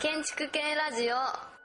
[0.00, 1.57] 建築系ラジオ。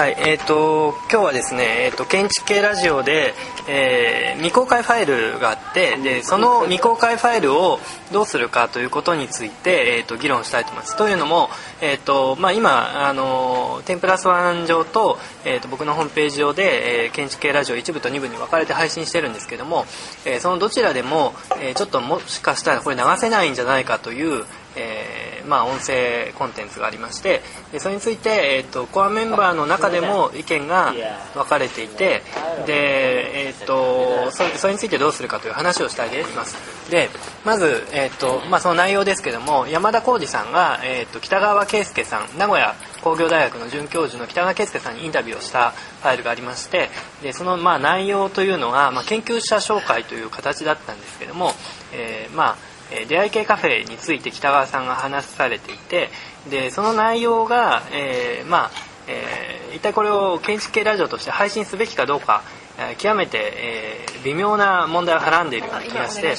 [0.00, 3.34] はい、えー、と今日はですね、えー、と建築系ラジオで、
[3.68, 7.78] えー未公開ファイルがあってでその未公開ファイルを
[8.10, 10.96] どうするかということについて、えー、と議論したいと思います。
[10.96, 11.50] というのも、
[11.82, 19.84] えーとまあ、今あのテンプラスワン上と,、えー、と僕のホームページ上で、えー建築系ラジオ1部と2部に分かれて配信してるんですけども、
[20.24, 24.46] えーそのどちらでも、えーちょっともしかしたらこれ流せないんじゃないかという、
[24.76, 27.40] えーまあ、音声コンテンツがありまして
[27.72, 30.92] でそれについて、えー、とコアメンバーの中でも意見が
[31.34, 32.22] 分かれていて
[32.66, 36.90] で、えー、とそそれについてどうするかという話をしたいです。
[36.90, 37.08] で
[37.44, 46.90] まず、えーとまあ、その内容ですけども山田浩二さんが、えー、と北川圭介さん名古屋工業大学の准教授の北川圭介さんにインタビューをしたファイルがありまして
[47.22, 51.52] でそのまあ内容というのが、まあ、研究者紹介という形だったんですけども、
[51.92, 56.10] えーまあえ出会い系カフェについて北川さんが話されていて
[56.50, 58.70] でその内容が、えーまあ
[59.06, 62.42] えー一体これを建築系ラジオとして配信すべきかどうか、
[62.76, 66.34] え極めて、え微妙な問題をはらんでいるような気がして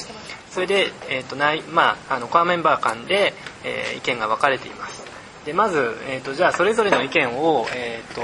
[0.50, 3.32] それで、えーとないまあ、あのコアメンバー間で、
[3.64, 4.91] え意見が分かれています。
[5.44, 8.20] でまず、えー、とじゃあそれぞれの意見を、えーと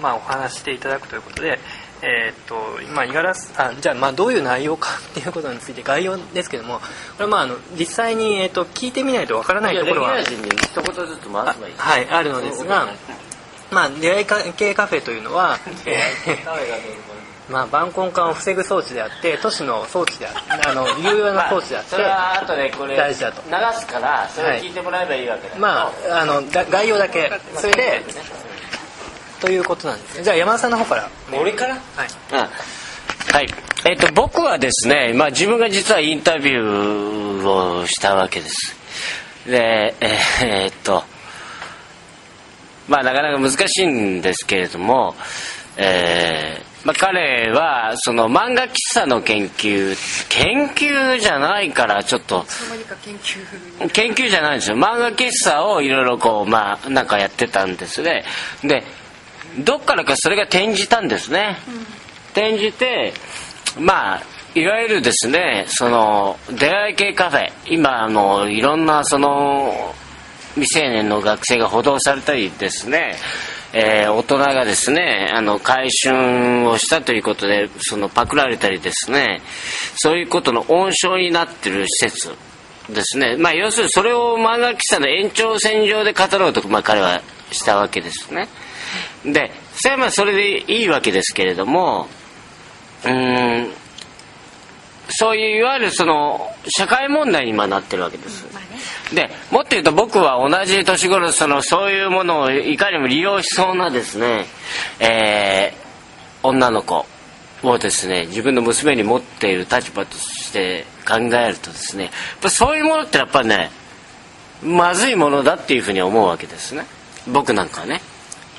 [0.00, 1.58] まあ、お話ししていただくということで、
[2.02, 2.54] えーと
[2.94, 6.82] まあ、五十嵐あじゃあまあどういう内容かっていうことについて概要ですけどもこ
[7.20, 11.74] れはまああの実際に、えー、と聞いてみないとわからないところは一言ずつ回せばいい。
[11.76, 12.88] はいあるのですが、
[13.70, 17.13] まあ、出会い系カフェというのは、えー
[17.48, 23.42] まあ、晩婚化を防ぐ装置であって都市の装置であってあの 有用な装置であって、それは後でこれ大事だと。
[23.46, 25.60] 流すからそれを聞いてもらえばいいわけだけど。
[25.60, 27.30] まああのが概要だけ。
[27.56, 28.02] それで
[29.40, 30.24] ということなんですね。
[30.24, 31.08] じゃあ山田さんの方から。
[31.32, 31.74] 俺から？
[31.74, 32.08] はい。
[32.32, 32.48] うん
[33.34, 33.48] はい。
[33.84, 37.48] えっと僕はですね、まあ、自分が実はインタビュー
[37.82, 38.74] をしたわけです。
[39.46, 41.04] でえーえーっと
[42.88, 45.14] まあなかなか難しいんですけれども、
[45.76, 49.96] えーまあ、彼はその漫画喫茶の研究
[50.28, 52.44] 研究じゃないからちょっと
[53.92, 54.76] 研究じゃないんですよ。
[54.76, 58.24] 漫画喫茶をいろいろこうまあなんかやってたんですね。
[58.62, 58.84] で
[59.58, 61.56] どっからかそれが転じたんですね、
[62.32, 63.14] 転じて
[63.78, 64.22] まあ
[64.54, 67.50] いわゆるですねその出会い系カフェ。
[67.66, 69.94] 今あのいろんなその
[70.54, 73.16] 未成年の学生が補導されたりですね、
[73.76, 79.42] えー大人がですねあの改春をしたということでそのパクられたりですね
[79.96, 82.30] そういうことの温床になってる施設
[82.88, 83.36] ですね。
[83.36, 88.48] まあ要するにそれを漫画喫茶の延長線上で語ろうと、まあ、彼はしたわけですね。
[89.24, 92.06] でそれはまあそれでいいわけですけれども
[93.04, 93.70] うん
[95.08, 98.46] そういういわゆるその社会問題に今なってるわけです、
[99.14, 104.46] でもっと言うと僕は同じ年頃そのそういうものをいかにも利用しそうなですね、
[105.00, 105.84] えー
[106.46, 107.06] 女の子
[107.62, 113.70] をですね自分の娘に持っている立場として考えるとですねやっぱそういうものってやっぱりね
[114.62, 116.86] まずいものだっていうふうに思うわけですね。
[117.30, 118.00] 僕なんかはね。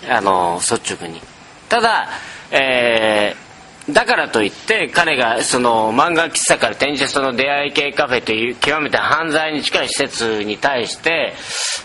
[0.07, 1.19] あの率直に。
[1.67, 2.09] ただ、
[2.51, 3.44] えー
[3.90, 11.34] だからといって彼がその漫画喫茶から転じてその出会い系カフェという極めて犯罪に近い施設に対して、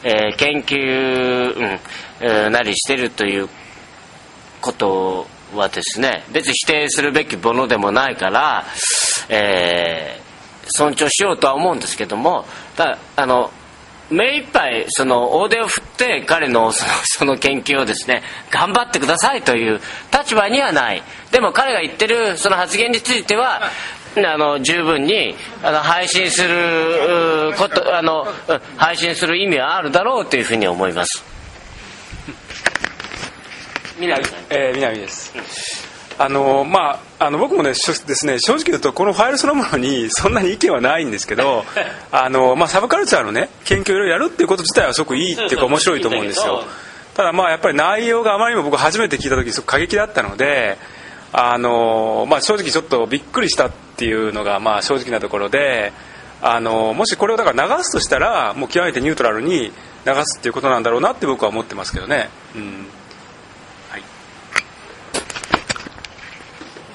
[0.02, 1.78] えー研究、うん
[2.22, 3.48] えーなりしてるという
[4.62, 8.64] ことはですね別に否定するべきものでもないから、
[9.28, 10.30] えー
[10.72, 12.44] 尊重しようとは思うんですけども
[12.76, 13.50] ただあの
[14.10, 19.80] 目いっぱいその大手を振って彼のそのその研究をですね頑張ってくださいという
[20.12, 23.62] 立場にはないでも彼が言ってるその発言については
[24.16, 28.26] あの十分にあの配信することあの
[28.76, 31.24] 配信する意味はあるだろうというふうに思います
[34.00, 35.89] 南えー、南です。
[36.22, 41.64] あのまあ、あの僕もねしょですね正直言うとこのファイルそのものにそんなに意見はないんですけど
[42.12, 46.64] あの、まあ、サブカルチャーのね研究をいろいろやるっていうこと自体はすごくいいっていうか面白いと思うんですよ
[47.14, 50.76] ただまあやっぱり内容があまりにも僕初めて聞いた時すごく過激だったので
[51.32, 55.94] あの、まあ、正直ちょっとびっくりしたっていうのがまあ正直なところで
[56.42, 59.72] あのもしこれをだから流すとしたらもう極めてニュートラルに
[60.06, 62.28] 流すっていうことなんだろうなって僕は思ってますけどね。
[62.54, 62.86] うん
[63.90, 64.02] はい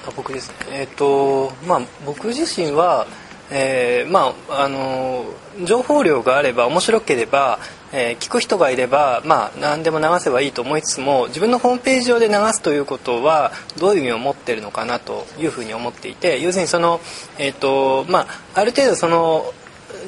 [0.06, 3.06] あ僕ですえっ、とまあ僕自身は
[3.50, 5.24] えーまああの
[5.64, 7.58] 情報量があれば面白ければ、
[7.92, 17.00] えー聞く人がいれば、まあ、何でも流せばいいと思いつつも自分のホームページ上で流すということはどういう意味を持ってるのかなというふうに思っていて要するにその、
[17.38, 19.52] えーとまあ、ある程度その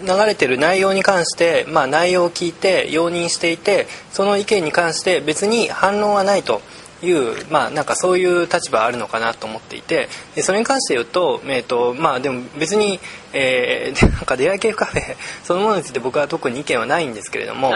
[0.04, 6.60] 流れてる内容に関して、まあ、内容を聞いて容認していてその意見に関して別に反論はないと。
[7.02, 13.00] いう、まあ、なんかそういう立場あるのかなと思っていてでそれに関して言うと,、えーとまあ、でも別に、
[13.32, 17.72] えー、 なんか出会い系カフェそのものについて僕は特に意見はないんですけれども。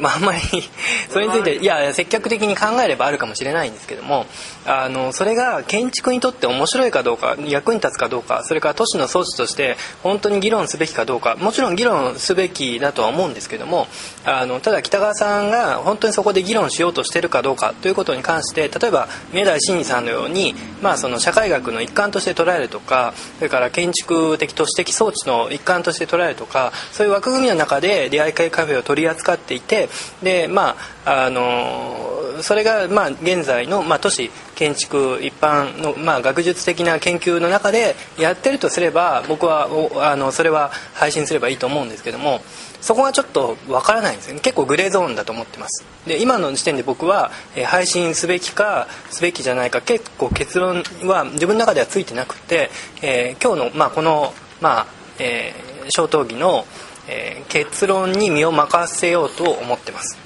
[0.00, 0.40] まあ、あんまり
[1.10, 4.26] それについていや積極的に考えればあるかもしれないんですけども
[4.66, 13.86] あのそれが建築にとって面白いかどうか役に立つかどうかそれから都市の装置として本当に議論すべきかどうかもちろん議論すべきだとは思うんですけども
[14.24, 29.88] あのただ北川さんが本当にそこで議論しようとしてるかどうかということに関して例えば宮台真司さんのように、まあ、その社会学の一環として捉えるとかそれから建築的都市的装置の一環として捉えるとかそういう枠組みの中で出会い系カフェを取り扱っていて
[30.22, 42.40] でまああのそれが、まあ、現在の、まあ、都市建築一般の、まあ、学術的な研究の中でやってるとすれば僕はあのそれは配信すればいいと思うんですけども
[42.80, 44.40] そこがちょっとわからないんですよね。
[44.40, 45.84] 結構グレーゾーンだと思ってます。
[46.06, 52.70] で今の時点で僕は、え配信すべきかすべきじゃないか結構結論は自分の中ではついてなくて、
[53.02, 54.32] えー今日の、まあ、この、
[54.62, 54.86] まあ
[55.18, 56.66] えー小討議の、
[57.08, 60.16] えー結論に身を任せようと思ってます。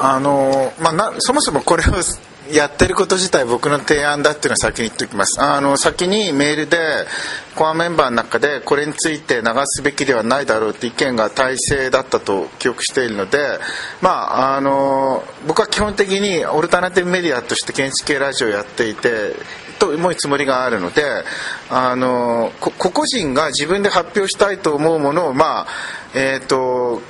[0.00, 1.86] あのまあ、なそもそもこれを
[2.52, 5.40] やってること自体僕の提案だっていうのは先に言っておきます。
[5.40, 6.78] あの先にメールで
[7.56, 13.58] コアメンバーの中でこれについて流すべきではないだろうって意見が大勢だったと記憶しているので、
[14.00, 14.10] ま
[14.52, 19.34] あ、あの僕は基本的にオルタナティブメディアとして建築系ラジオをやっていて
[19.78, 21.02] と思うつもりがあるので
[21.70, 25.66] あの個々人が自分で発表したいと思うものをまあ
[26.14, 27.02] えっ、と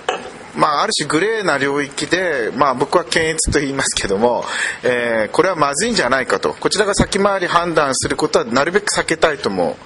[0.57, 4.43] まあ、ある種グレーな領域で、まあ、僕は検閲と言いますけども、
[4.83, 6.53] えーこれはまずいんじゃないかと。
[6.55, 9.77] こちらが先回り判断することはなるべく避けたいと思う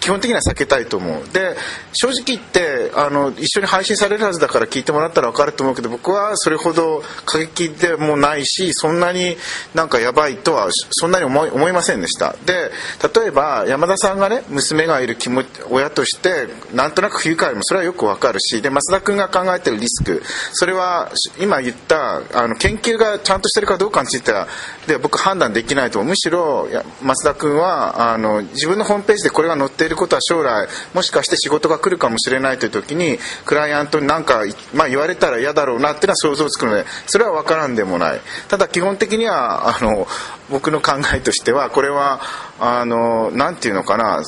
[0.00, 1.28] 基本的には避けたいと思う。
[1.32, 1.56] で
[1.92, 9.36] 正直言ってあの一緒に配信されるはずだから聞いてもらったら分かると思うけど僕はそれほど過激でもないしそんなに
[9.74, 12.34] なんかやばいとはそんなに思い思いませんでした。
[12.46, 12.70] で
[13.14, 24.48] 例えば山田さんがね娘がいる気持ち親としてなんとなく不愉快もそれはよく分かるしで増田君が考えてるリスクそれは今言ったあの研究がちゃんとしてるかどうかについては
[24.86, 26.10] で僕判断できないと思う。
[26.10, 26.66] むしろ
[27.02, 34.42] 増田君はあの自分のホームページでこれが載っていることは将来もしかして仕事が来るかもしれないという時にクライアントに何か、
[34.74, 38.20] まあ、言われたら嫌だろうなっていうのは想像つくのでそれは分からんでもない。
[38.48, 40.06] ただ基本的にはあの
[40.48, 42.20] 僕の考えとしてはこれは
[42.58, 44.22] あのなんていうのかな。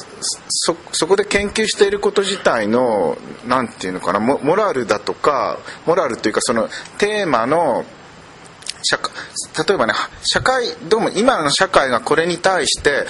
[0.92, 3.16] そこで研究していること自体の
[3.46, 4.20] なんていうのかな。
[4.20, 6.68] モモラルだとかモラルというかその
[6.98, 7.84] テーマの
[8.82, 8.98] 社
[9.66, 13.06] 例えばね社会どうも今の社会がこれに対して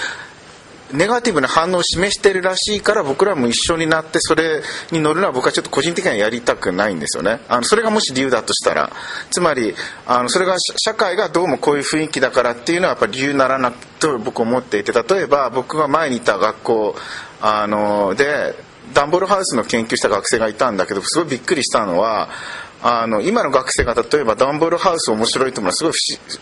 [0.93, 4.61] ネガティブな反応を示してるらしいから僕らも一緒になってそれ
[4.91, 7.41] に乗るのは僕はちょっと個人的にはやりたくないんですよね。
[7.49, 8.91] あのそれがもし理由だとしたら。
[9.31, 9.73] つまり
[10.05, 16.95] あのそれが社会がどうもこういう雰囲気だからっていうのはやっぱり理由にならなくと僕思っていて例えば僕が前にいた学校
[17.41, 18.55] あので
[18.93, 22.29] ダンボールハウスの研究した学生がいたんだけどすごいびっくりしたのは
[22.83, 25.93] あの今の学生が例えばダンボールハウス面白いと思うのはすごい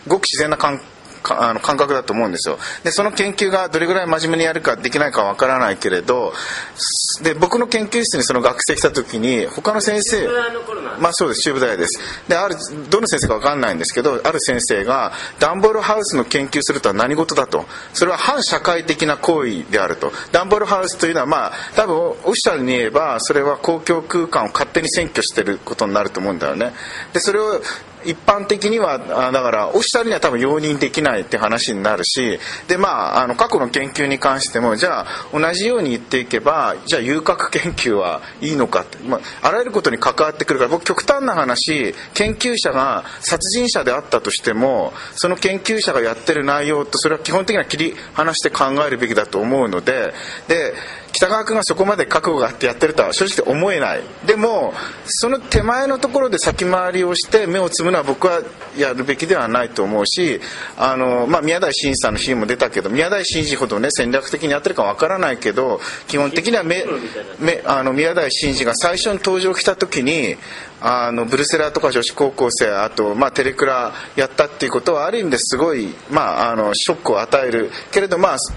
[0.04, 0.84] 不ごく自然な感か
[1.30, 2.58] あの感覚だと思うんですよ。
[2.84, 6.32] でその研究がどれぐらい真面目にやるかできないかわからないけれど
[7.22, 10.28] で僕の研究室にその学生来た時に他の先生
[10.98, 12.00] まあそうです中部大です。
[12.28, 12.56] である
[12.90, 17.64] どの先生かわかんないんですけどある先生がダンボールハウスの研究するとは何事だと。
[17.92, 20.12] それは反社会的な行為であると。
[20.32, 26.72] ダンボールハウスというのはまあ多分オフィシャルに言えばそれは公共空間を勝手に占拠してることになると思うんだよね。
[27.12, 27.60] でそれを
[28.04, 50.12] 一般的にはだからオフィシャルには多分容認できないって話になるしでまああの過去の研究に関してもじゃあ同じように言っていけばじゃあ遊郭研究はいいのかって、まあ、あらゆることに関わってくるから僕極端な話研究者が殺人者であったとしてもその研究者がやってる内容とそれは基本的には切り離して考えるべきだと思うので
[50.48, 50.74] で
[51.12, 54.02] 北川君がそこまで覚悟があってやってるとは正直思えない。
[54.26, 54.72] でも
[55.06, 58.42] その手前のところで先回りをして目をつむのは僕は
[58.76, 60.40] やるべきではないと思うし
[60.76, 66.84] あの、まあ、宮台真司さんのシーンも出たけど宮台真司ほどね戦略的にやってるかわからないけど基本的にはめ
[67.38, 70.36] めあの宮台真司が最初に登場来た時に
[70.80, 77.70] あのブルセラーとか女子高校生あと、まあ、テレクラやったっていうことはある意味ですごい、まあ、あのショックを与える。
[77.92, 78.52] けれどまあす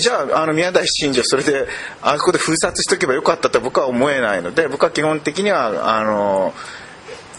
[0.00, 1.68] じゃああの宮台真司をそれで
[2.02, 6.52] あそこで封殺しとけばよかったと僕は思えないので僕は基本的にはあの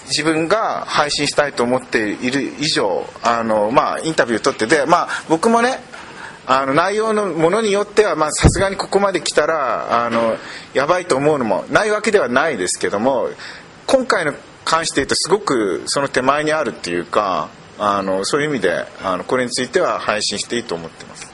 [0.06, 5.80] 自分が配信したいと思っている以上あの、まあ、インタビューを取ってで、まあ、僕もね
[6.46, 10.36] あの内容のものによってはさすがにここまで来たらあの
[10.74, 13.30] やばいと思うのもないわけではないですけども
[13.88, 14.34] 今回の
[14.65, 17.50] 関して言うとすごくその手前にあるっていうか
[17.80, 21.30] あのそういう意味であのこれについては配信していいと思ってます。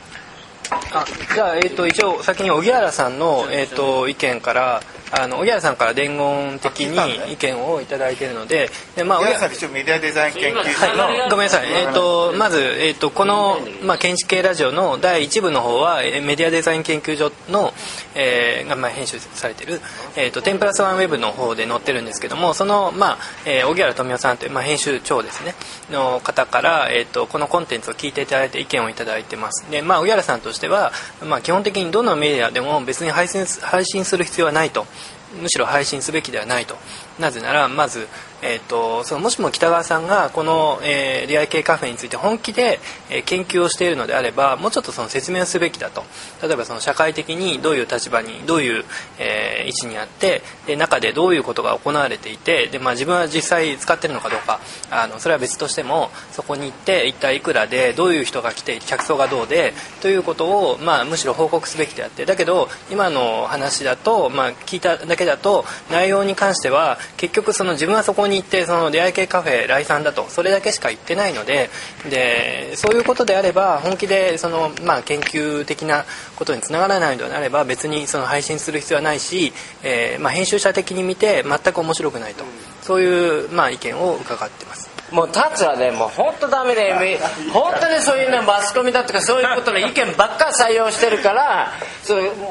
[0.72, 17.74] あじゃあ、えー、と一応先に荻原さんの、えー、と意見からあの荻原さんから伝言的に意見を頂いているのでで、まあ、荻原さん一応メディアデザイン研究所の、はい、ごめんなさい、えー、とまず、えー、とこの、まあ、建築系ラジオの第1部の方はメディアデザイン研究所の、
[18.16, 19.80] えー、が、まあ、編集されてる、
[20.16, 25.56] えー、と10プラスワンウェブの方で載ってるんですけどもその、まあえー、荻原富夫さんという、まあ、編集長ですね
[25.92, 29.70] の方から、えー、とこのコンテンツを聞いていただいて意見を頂いてます。
[29.72, 30.92] で、まあ、荻原さんとしては、
[31.24, 34.86] まあ、基本的にどのメディアでも別に配信配信する必要はないと
[35.34, 36.78] むしろ配信すべきではないと。
[37.20, 38.08] なぜならまず
[38.42, 46.04] えーと、そのもしも北川さんがこの、えー、リアル系カフェについて本気で、えー、研究をしているのであればもうちょっとその説明をすべきだと。
[46.44, 48.86] 例えばその社会的にどういう立場にどういう、
[49.18, 54.60] えー、位置にあってで中でどういうことが行われていてで、まあ、自分は実際使ってるのかどうか。
[54.92, 62.26] あのそれは別としてもそこに行って一体いくらでどういう人が来て客層がどうでということを、まあ、むしろ報告すべきであって。
[62.26, 71.70] だけど今の話だと、まあ、聞いただけだと内容に関しては結局その自分はそこに行ってその出会い系カフェ来さんだとそれだけしか言ってないので
[72.10, 82.44] でそういうことであれば本気でその、まあ、研究的なことにつながらないのであれば別にその配信する必要はないし、えー、まあ、編集者的に見て全く面白くないと
[82.82, 84.87] そういう、まあ、意見を伺ってます。
[85.12, 87.18] もうタツはねもう本当ダメで
[87.54, 91.72] 本当にそういうねマスコミだとかそういうことの意見ばっか採用してるから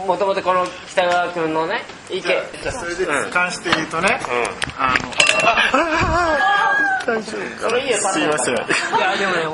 [0.07, 2.23] もともとこの北川君のね意見。
[2.23, 4.37] じゃそれで関して言うとね、うん、
[4.83, 4.97] あの
[7.23, 7.37] す
[8.21, 8.57] いません。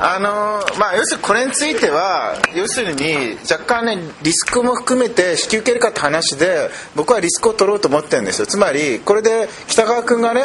[0.05, 8.47] あのまあ要するにこれについては要するに若干ねリスクも含めて引き受けるかって話で僕はリスクを取ろうと思ってるんですよ。
[8.47, 10.45] つまりこれで北川君がね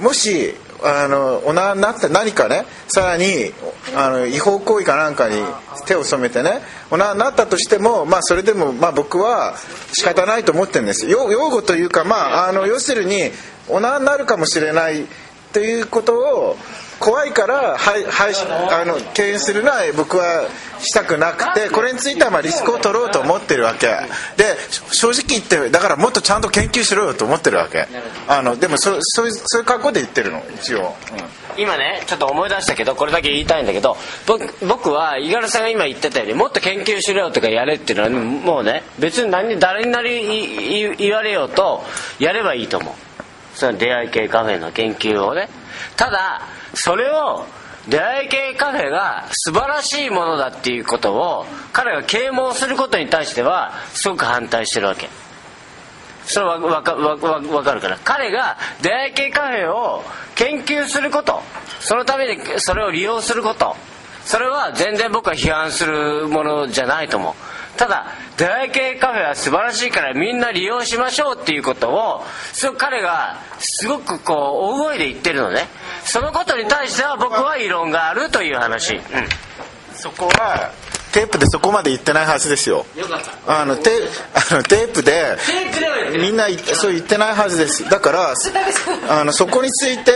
[0.00, 3.52] もしあのおなになって何かねさらに
[3.96, 5.36] あの違法行為かなんかに
[5.86, 6.60] 手を染めてね
[6.90, 9.54] おなになったとしても、まあ、それでも、まあ、僕は
[9.92, 11.08] 仕方ないと思ってるんです。
[11.08, 13.30] 擁護というか、まあ、あの要するに
[13.68, 15.06] おなになるかもしれない
[15.52, 16.56] ということを
[17.02, 18.34] 怖いからはいはい
[18.70, 23.88] あの敬遠するのは僕はしたくなくてこれについてはまあリスクを取ろうと思ってるわけ。
[24.36, 24.56] で
[24.92, 27.88] 正直言ってだからもっとちゃんと研究しろよと思ってるわけ。
[28.28, 30.94] あのでもそそういうそういう格好で言ってるの一応、
[31.56, 41.82] うん、今ねちょっと思い出したけどこれだけ言いたいんだけど僕僕は五十嵐さんが今言ってたようにもっと研究しろよとかやれっていうのはもうね別に何誰になり言われようと
[42.20, 42.94] やればいいと思う。
[43.54, 45.48] その出会い系カフェの研究をね。
[45.96, 46.42] ただ
[46.74, 47.46] それを
[47.88, 55.08] 出会い系カフェが素晴らしいものだっていうことを彼が啓蒙することに対してはすごく反対してるわけ。
[56.24, 57.98] それは分か分かるから。
[58.04, 60.04] 彼が出会い系カフェを
[60.36, 61.42] 研究すること。
[61.80, 63.76] そのためにそれを利用すること。
[64.24, 67.34] それは全然僕は批判するものじゃないと思う。
[67.76, 75.68] ただ出会い系カフェは素晴らしいからみんな利用しましょうっていうことをそ彼がすごくこう大声で言ってるのね。
[76.04, 79.02] そのことに対しては僕は異論があるという話、うん、
[79.94, 80.72] そこは
[81.12, 82.86] テープでそこまで言ってないはずですよ。
[83.46, 83.90] あのテ
[84.34, 85.36] あのテープで
[86.18, 87.88] みんなそう言ってないはずです。
[87.88, 88.34] だから
[89.08, 90.12] あのそこについて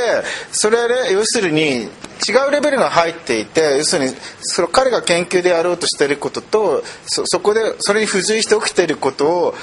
[0.53, 1.89] それは、ね、要するに
[2.29, 9.55] 違うレベルが入っていて要するにその彼が研究でやろうとしていることとそそこでそれに付随して起きていることを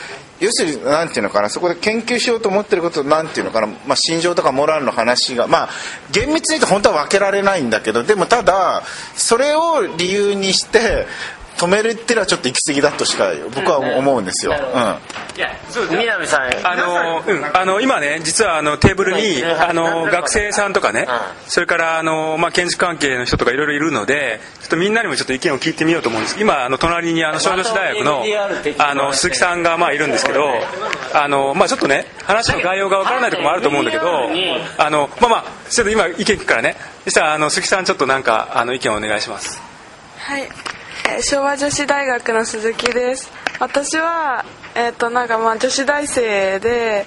[0.43, 5.69] 要するに何ていうのかなそこで研究しようと思ってること何ていうのかな、まあ、心情とかモラルの話がまあ
[6.11, 8.83] 厳密に言うと本当は分けられないんだけどでもただ
[9.15, 11.07] それを理由にして
[11.57, 14.53] 止めるっていうのはちょっと行き過ぎだとしか僕は思うんですよ。
[14.53, 15.49] うん、いや
[15.91, 16.67] 南さん。
[16.67, 21.07] あの、うん、あの今ね実はあのテーブルにあの学生さんとかね
[21.47, 26.39] それからあの、まあ、建築関係の人とかいろいろいるのでちょっとみんなにもちょっと意見を聞いてみようと思うんです。
[26.39, 28.23] 今あの隣にあの小女子大学の
[28.79, 30.49] あの鈴木さんがまあいるんですけど
[31.13, 34.05] あの、まあ、ちょっとね話の概要がわからないところもあると思うんだけど
[34.77, 36.75] あのまあまあちょっと今意見聞くからね。
[37.03, 39.61] そしたらあの鈴木さんちょっとなんかあの意見をお願いします。
[40.17, 40.72] はい
[41.21, 43.31] 昭和女子大学の鈴木です。
[43.59, 44.45] 私は
[44.75, 47.05] えっ、ー、となんかまあ女子大生で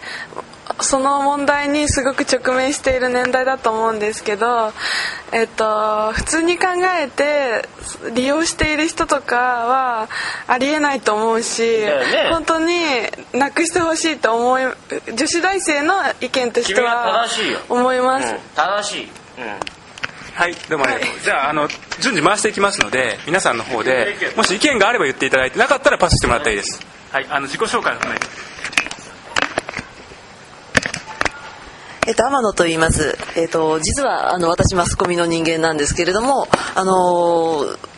[0.81, 4.73] その問題にすごく直面している年代だと思うんですけど、
[5.33, 6.67] えっと普通に考
[7.01, 7.69] えて
[8.15, 10.09] 利用している人とかは
[10.47, 11.91] ありえないと思うし、ね。
[12.31, 12.75] 本当に
[13.33, 14.63] なくしてほしいと思い
[15.15, 17.27] 女子大生の意見として君は
[17.69, 19.77] 思います、うん正しい、うん
[20.37, 21.67] はいどうもありがとう、じゃああの
[21.99, 26.87] 順次回していきますので皆さんの方でもし意見があれば言っていただいてなかったらパスしてもらったらいいです。
[27.11, 27.27] はい。
[27.31, 27.97] あの自己紹介を。
[27.97, 28.27] 含めて
[32.07, 33.17] えっと、天野と言います。
[33.35, 37.96] えっと、実は、あの、私、マスコミの人間なんですけれども、あのー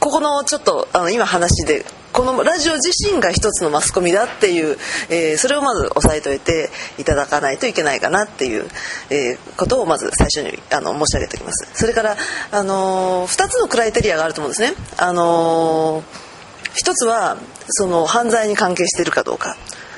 [0.00, 4.76] ここのちょっと、あの、今話で、このラジオ自身が一つのマスコミだっていう、
[5.08, 8.66] えーそれをまず押さえておいていただかないといけないかなっていう、
[9.10, 11.68] えーことをまず最初にあの申し上げておきます。
[11.74, 12.16] それから、
[12.50, 14.74] あのー二つのクライテリアがあると思うんですね。
[14.96, 16.28] あのー
[16.74, 17.36] 一つは
[17.68, 19.56] その犯罪に関係しているかどうか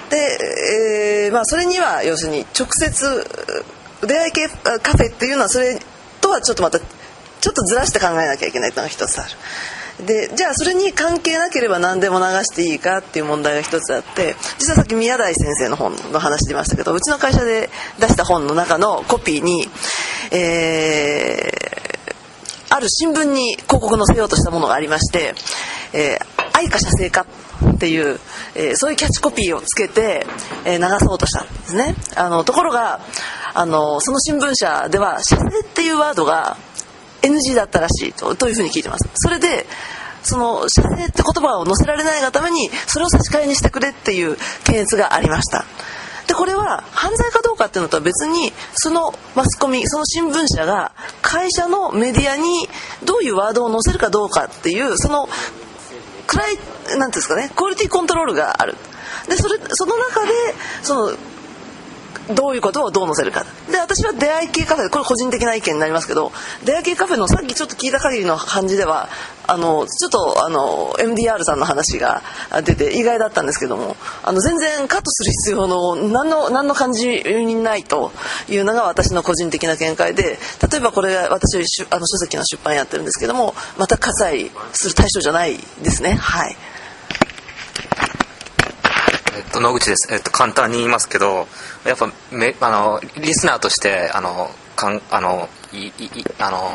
[0.08, 3.26] で、えーまあ、それには要するに直接
[4.02, 5.78] 出会い系カフェっていうのはそれ
[6.20, 9.30] とはちょっとまたちょっとずらして考えなきゃいけないというのが一つある
[10.02, 19.66] でじゃあそれに関係なければ何でも流していいかっていう問題が一つあって実はさっき宮台先生の本の話出ましたけどうちの会社で出した本の中のコピーに、
[20.32, 21.70] えー
[22.72, 25.34] ある新聞に広告載せようとしたものがありまして
[25.92, 27.26] 「えー愛か射精か」
[27.74, 28.20] っていう、
[28.54, 30.24] えーそういうキャッチコピーをつけて、
[30.64, 31.96] えー流そうとしたんですね。
[32.14, 33.00] あのところが
[33.54, 36.56] あのその新聞社では「射精」っていうワードが
[37.22, 39.08] NG だったらしいとというふうに聞いてます？
[39.14, 39.66] それで
[40.22, 45.64] その射精って言葉を載せられないがためにそれを差し替えにしてくれっていう検閲がありました。
[46.26, 52.68] でこれは犯罪かどうかっていうのとは別にそのマスコミその新聞社が会社のメディアに
[53.04, 55.28] どういうワードを載せるかどうかっていうその
[56.26, 58.76] くらいなんていうんですかねクオリティコントロールがある。
[59.28, 60.32] でそれその中で
[60.82, 61.16] その
[62.34, 63.44] どういうことをどう載せるか。
[63.70, 66.32] で私は出会い系カフェこれ個人的な意見になりますけど
[66.64, 69.08] 出会い系カフェのさっきちょっと聞いた限りの感じでは
[69.46, 72.22] あのちょっとあの MDR さんの話が
[72.64, 78.12] 出て意外だったんですけどもあの全然カットする必要の何の何の感じにないと
[78.48, 80.38] いうのが私の個人的な見解で
[80.70, 86.12] 例えばこれ私あの書籍の出版やってるんですけどもまた火災する対象じゃないですね。
[86.14, 86.56] はい。
[89.36, 91.46] えっと、野口です、えっと、簡単に言いますけど
[91.84, 95.92] やっぱめあのリスナーとしてあのかんあのいい
[96.38, 96.70] あの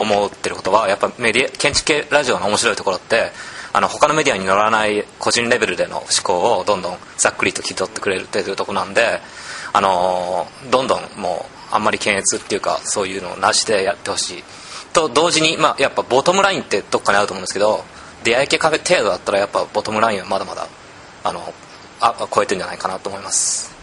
[0.00, 3.30] 思ってることはやっぱメディア建築系ラジオの面白いところって
[3.72, 9.20] あの他のメディアに乗らない個人レベルでの思考をどんどんざっくりと聞き取ってくれるっていうところなんで
[9.72, 14.44] あのどんどんもうあんまり検閲っていうかそういうのをなしでやってほしい。
[14.92, 17.84] と同時に、まあ、やっぱボトムラインってどっかにあると思うんですけど
[18.24, 20.66] 出会い系カフェ程度だったらやっぱボトムラインはまだまだ
[21.22, 21.52] あの
[22.00, 23.75] あ超えてるんじゃないかなと思います。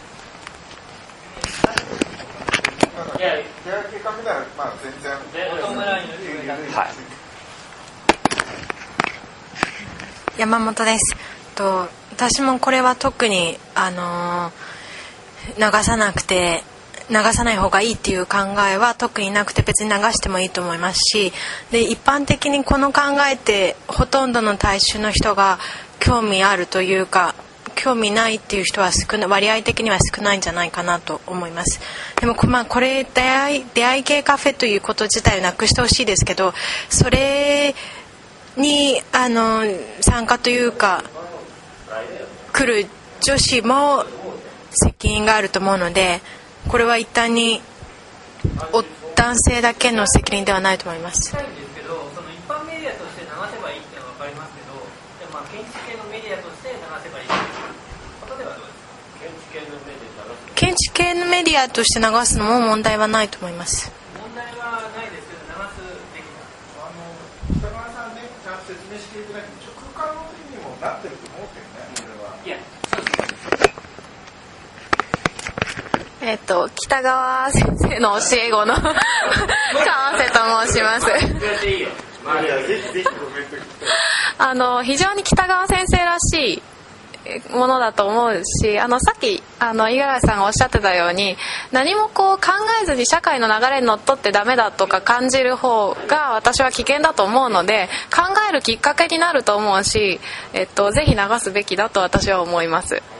[6.72, 6.84] は
[10.36, 10.40] い。
[10.40, 11.16] 山本です。
[11.54, 14.74] と私もこれは特にあのー
[15.58, 16.62] 流さなくて
[17.10, 21.32] 流さない方がいいっていう考えは特になくて別に流してもいいと思いますし
[21.70, 23.00] で一般的にこの考
[23.30, 25.58] えってほとんどの大衆の人が
[26.00, 27.34] 興味あるというか
[27.74, 31.80] 興味ないっていう人は少な割合的には少ないんじゃないかなと思います。
[32.20, 36.54] でも,、まあ、これ出会い出会い系カフェということ自体をなくしてほしいですけど
[36.88, 37.74] それ
[38.56, 39.62] にあの
[40.00, 41.02] 参加というか
[42.52, 42.86] 来る
[43.20, 44.04] 女子も
[44.70, 46.20] 責任があると思うので
[46.68, 47.60] これは一旦に
[49.16, 54.74] 男性だけの責任ではないと思いますしたいんですけどその一般メディアとして流せばいいっていうのは分かりますけど
[55.18, 57.74] でもまあ建築系のメディアとして流せばいいっていう
[58.20, 58.74] ことではどう
[60.74, 63.92] ですか建築系のメディアとして流すのも問題はないと思います。
[64.18, 66.42] 問題はないですけど流すべきだ
[66.82, 67.06] あの
[67.60, 69.48] 北川さんねちゃんと説明していただいて
[69.94, 72.58] 空間の時にもなってると思うけどねこれはいや
[76.22, 81.06] えっと北川先生の教え子の 川瀬と申します。
[84.36, 86.62] あの非常に北川先生らしい
[87.50, 91.36] ものだと思うしあのさっきあの五十嵐さんがおっしゃってたように
[91.72, 100.20] 何もこう考えずに社会の流れにのっとってダメだとか感じる方が私は危険だと思うので考えるきっかけになると思うし、
[100.52, 103.13] えっと、ぜひ流すべきだと私は思います。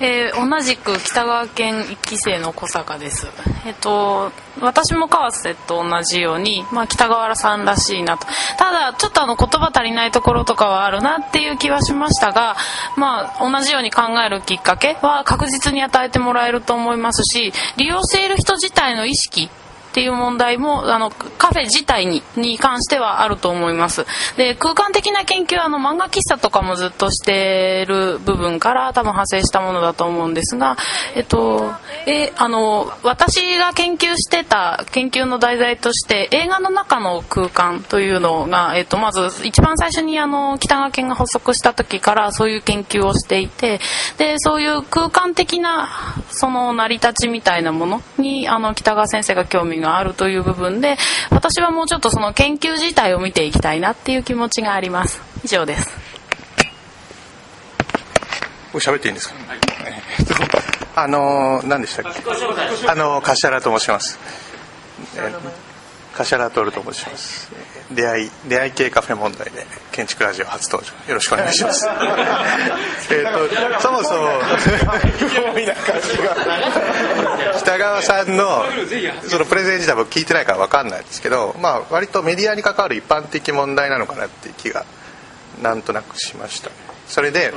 [0.00, 3.26] えー同じく北川県1期生の小坂です、
[3.66, 4.30] えっと、
[4.60, 8.26] 私も川瀬と同じように、まあ、北川さんらしいなと。
[8.58, 12.56] ただちょっとあの言葉足りないところとかはあるなっていう気はしましたが、
[12.96, 19.50] まあ、同じように考えるきっかけは確実に与えてもらえると思いますし利用している人自体の意識
[19.96, 24.04] っていう問題もあのカフェ自体にに関してはあると思います。
[24.36, 30.76] で空間的な研究はあの漫画喫茶とかもずっとしてる部分から多分派生したものだと思うんですが
[31.14, 31.72] えっと
[32.04, 43.80] えあの私が研究してた研究の題材として映画の中の空間というのが、えっと、まず一番最初にあの北川研が発足した時からそういう研究をしていて
[44.18, 45.88] でそういう空間的な
[46.28, 50.96] その成り立ちみたいなものにあの北川先生が興味があるという部分で
[51.30, 55.20] 私はもうちょっとその研究自体を見ていきたいなっていう気持ちがあります。
[55.44, 55.88] 以上です。
[58.72, 59.34] これ喋っていいんですか、
[59.86, 59.90] え
[60.22, 60.34] っと
[61.00, 62.90] あの何でしたっけ？
[62.90, 64.18] あの柏原と申します、
[65.16, 65.38] えー
[66.14, 67.50] 柏原徹と申します
[67.90, 70.92] 出会い出会い系カフェ問題で建築ラジオ初登場。
[71.08, 71.86] よろしくお願いします。
[73.10, 74.28] えっとそもそも
[77.58, 78.64] 北川さんの
[79.28, 84.84] そのプレゼン自体僕聞いてないから分かんないですけどまあ割とメディアに関わる一般的問題なのかなっていう気が
[85.62, 86.70] なんとなくしました。
[87.08, 87.54] それで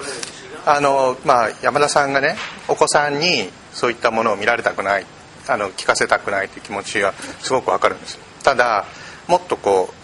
[0.65, 2.37] あの、まあ、山田さんがね
[2.67, 5.05] お子さんにそういったものを見られたくない
[5.47, 8.19] あの聞かせたくないという気持ちがすごくわかるんですよ。
[8.43, 8.85] ただ
[9.27, 9.98] もっとこう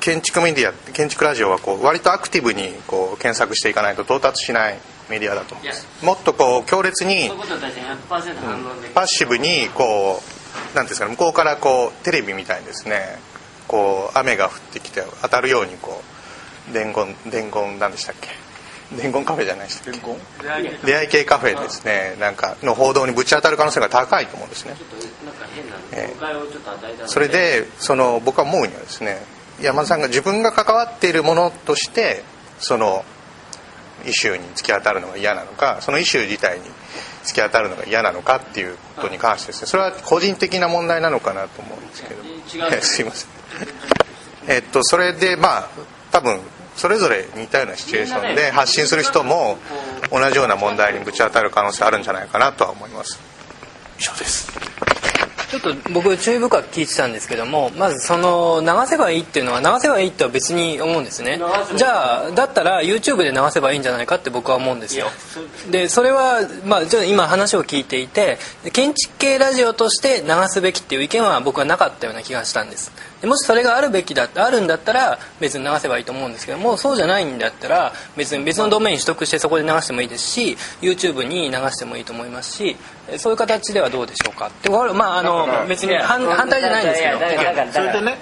[0.00, 4.78] 建築メディア建築ラジオはこう割とアクティブにこう検索していかないと到達しない
[5.10, 5.54] メディアだと。
[5.54, 7.28] 思うんですもっとこう強烈に
[8.94, 10.20] パッシブにこ
[10.72, 13.18] うなんですかね向こうからこうテレビみたいにですね
[13.66, 16.02] こう雨が降ってきて当たるようにこ
[16.70, 18.28] う伝言伝言なんでしたっけ？
[18.96, 20.00] 伝言カフェじゃないでしたっけ？
[20.86, 21.60] 出会い系カフェ。
[21.62, 22.14] ですね。
[22.20, 24.74] なんかの報道にぶち当たる可能性が高いと思うんですね。
[25.92, 29.22] えーそれでその僕は思うにはですね
[29.60, 32.22] 山田さんが自分が関わっているものとして
[32.58, 33.04] その
[34.06, 36.64] イシューに突き当たるのが嫌なのかそのイシュー自体に
[37.24, 39.66] 突き当たるのが嫌なのかっていうことに関してですね。
[39.66, 42.22] それは個人的な問題なのかなと思うんですけど。
[42.72, 43.28] えーすいません。
[44.46, 45.68] えっとそれでまあ
[46.10, 46.40] 多分
[46.76, 49.58] それぞれ似たようなシチュエーションで発信する人も
[50.10, 53.18] 同じような問題にぶち当たる可能性あるんじゃないかなとは思います。
[53.98, 54.97] 以上です
[55.50, 61.40] ちょっと僕注意深く聞いてたんですけどもまずその流せばいいっていうのは流せばいいとは別に思うんですね。
[61.76, 65.06] じゃあだったら YouTube で流せばいいんじゃないかって僕は思うんですよ。
[65.70, 68.38] でそれはまあちょっと今話を聞いていて
[68.72, 72.92] 建築系ラジオとして流すべきっていう意見は僕はなかったような気がしたんです。
[72.92, 82.76] でもしそれがあるべきだあるんだったら別に流せばいいと思うんですけどもそうじゃないんだったら別に別のドメイン取得してそこで流してもいいですし YouTube に流してもいいと思いますし
[83.16, 84.48] そういう形ではどうでしょうか？
[84.48, 87.18] ってまああの別に反反対じゃないんですけど。
[87.72, 88.18] それでね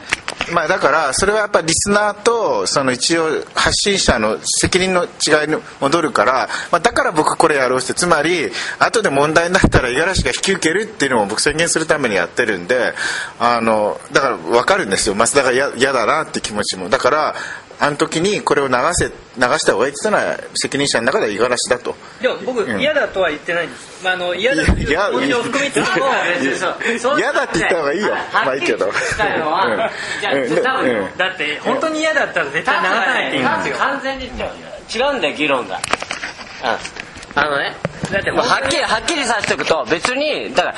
[0.52, 12.94] まあだからそれはやっぱリスナーとその一応発信者の責任の違いに戻るから、まあ、だから僕これやろうしてつまり後で問題になったら五十嵐が引き受けるっていうのも僕宣言するためにやってるんで
[13.40, 15.14] あのだから分かるんですよ。
[15.14, 16.88] 増田が嫌嫌だなって気持ちも。
[16.88, 17.34] だから
[17.78, 19.12] あの時にこれを流せ流
[19.58, 21.94] した方がいいって言ったのは責任者の中では五十嵐だと。
[22.22, 22.80] でも僕うん。
[22.80, 28.14] 嫌だとは言ってないんです、まあ、あの嫌だっていういや気持ちを含みつつも嫌だって言った方がいいよ。
[28.32, 28.90] まあいいけど。
[29.18, 29.76] たのは、うん。
[30.20, 31.18] じゃあ、うん多分、うん。
[31.18, 33.76] だって本当に嫌だったら絶対流さないって言うんですよ。
[33.76, 35.76] 完全に違うんだよ議論が。
[35.76, 37.06] うん。
[37.36, 37.76] あのね
[38.10, 40.74] だってもうはっきりはっきりさせておくと別にだか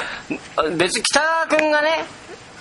[0.64, 2.04] ら別に北川君がね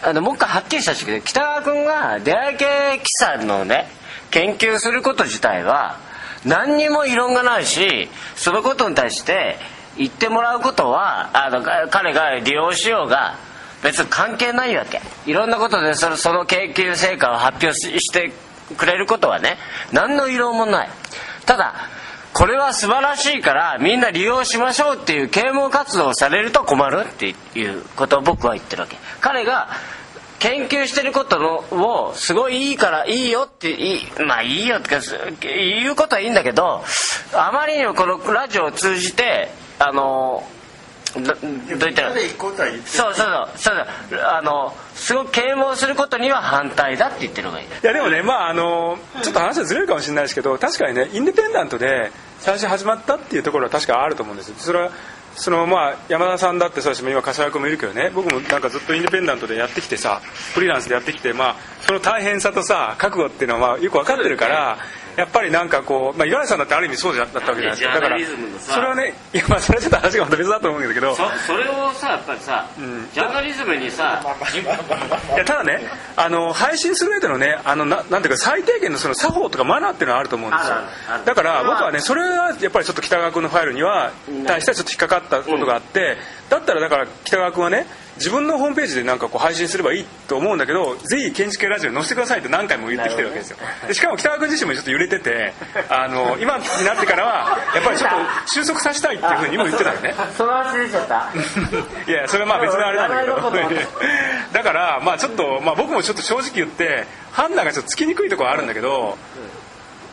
[0.04, 2.66] あのもう一回はっきりさせておくと北川君が出会い系
[3.00, 3.88] 記者のね
[4.32, 5.98] 研究すること自体は
[6.46, 9.58] 何にも異論がないしそのことに対して
[9.98, 13.36] 言ってもらうことはあの彼が利用しようが
[13.84, 15.02] 別に関係ないわけ。
[15.26, 18.32] いろんなことでそのその研究成果を発表しして
[18.76, 19.58] くれることはね
[19.92, 20.90] 何の異論もない。
[21.46, 21.76] ただ
[22.34, 28.98] これは素晴らしいからみんな利用しましょうっていう啓蒙活動をされると困るっていうことを僕は言ってるわけ。
[29.22, 29.70] 彼が
[30.40, 35.00] 研究してることのをすごいいいからいいよっていいまあいいよって
[35.42, 36.84] 言うことはいいんだけど
[37.34, 40.48] あまりにもこのラジオを通じてあの
[41.16, 41.38] どどう
[41.80, 42.14] 言ったら
[42.86, 47.68] そうそうそうそうそうあのすごく啓蒙することには反対だって言ってる方がいい。
[47.68, 54.92] いやでもねまああのちょっと話はずれるかもしれないですけど確かにねインディペンダントで最初始まったっていうところは確かあると思うんですそれは
[55.38, 58.12] そのまあ山田さんだってそうだし今柏君もいるけどね。
[58.14, 60.20] 僕もなんかずっとインディペンダントでやってきてさ
[60.54, 64.78] フリーランスでやってきてまあその大変さとさ覚悟っていうのはまあよく分かってるから
[65.18, 67.94] やっぱりなんかこうまあ五十嵐さんだってある意味そうだったわけじゃないですか。
[67.96, 68.20] だから
[68.60, 71.16] それはねいやまあそれはちょっと話がまた別だと思うんだけど。
[71.16, 72.66] そそれをさやっぱりさ、
[73.14, 74.24] ジャーナリズムにさ
[75.34, 75.82] いやただね
[76.16, 80.76] あの配信する上でのねあのななんていうか最低限のその作法とかマナーっていうのはあると思うんですよ。
[81.26, 84.12] だから僕はねそれはやっぱりちょっと北川君のファイルには
[84.46, 86.18] 対してはちょっと引っかかったことがあって
[86.50, 93.58] だったらだから北川君はね自分のホームページでなんかこう配信すればいいと思うんだけどぜひ建築系ラジオに載せてくださいと何回も言ってきてるわけですよ。
[93.88, 95.54] でしかも北川君自身もちょっと揺れてて
[95.90, 100.14] あの今になってからはやっぱりちょっと収束させたいっていうふうにも言ってたよね。
[100.38, 101.32] その話出ちゃった。
[102.12, 103.38] いやそれはまあ別のあれなんだけど。
[104.54, 109.18] だからまあちょっと、まあ、僕もちょっと正直言って判断がちょっとつきにくいところはあるんだけど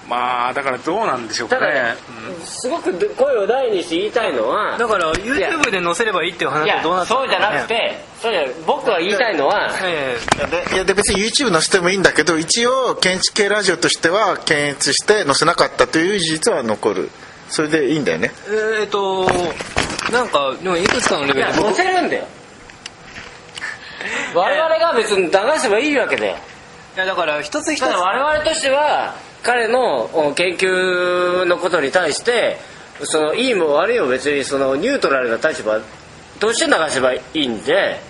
[0.08, 1.94] まあだからどうなんでしょうかね。
[2.44, 9.70] すごく声を大にして言いたいのはだから YouTube で載せればいいっていう話はどうなったそうじゃなくてそうじゃ僕が言いたいのは
[10.72, 17.10] いやで別に YouTube 載せてもいいんだけど一応建築系ラジオとしては検閲して載せなかったという事実は残る。
[17.48, 18.32] それでいいんだよね。
[18.46, 19.26] ーえーっと
[20.12, 22.26] なんかでもいくつかのレベルで載せるんだよ。
[24.34, 26.36] 我々が別に流せばいいわけだよ。
[26.96, 29.14] いやだから一つ一つ我々としては
[29.44, 32.56] 彼のお研究のことに対して
[33.02, 35.80] そのいいも悪いも別にそのニュートラルな立場
[36.40, 38.00] として流せばいいんで、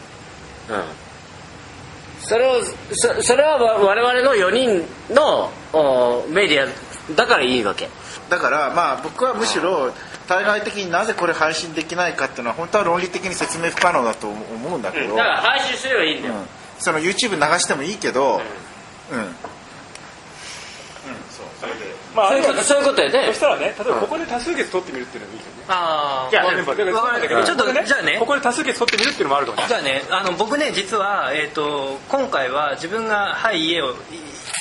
[0.71, 7.89] うん、それをそそれは我々の4人のおメディアだからいいわけ。
[8.31, 9.93] だからまあ僕はむしろ
[10.27, 16.35] 対外的になぜこれ配信できないかっていうのは本当は論理的に説明不可能だと思うんだけど、だから配信すればいいんだよ、
[16.79, 18.41] その YouTube 流してもいいけど。
[19.13, 19.37] うん、
[22.15, 23.27] まあそういうことそういうことやね。
[23.29, 25.53] そしたらね例えばここで多数決取ってみるっていうのもいいよね。
[25.69, 28.17] あいやこのメンバーでわかるちょっとねじゃあね。
[28.19, 29.85] ここで多数決取ってみるっていうのもあるかもしれない。
[29.85, 33.95] じゃあねあの僕ね実は、えー、と今回は自分が「はい家」をい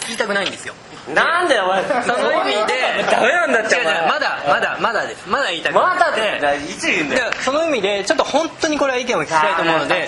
[0.07, 0.73] 言いたくないんですよ
[1.13, 2.83] なんでお前その意味で。
[3.11, 5.27] ダメなんだって違う違うまだまだまだです。
[5.27, 7.31] まだ言いたくまだてっていつ言うんだよ。
[7.31, 10.07] でその意味でちょっと本当にこれは意見を聞きたいと思うので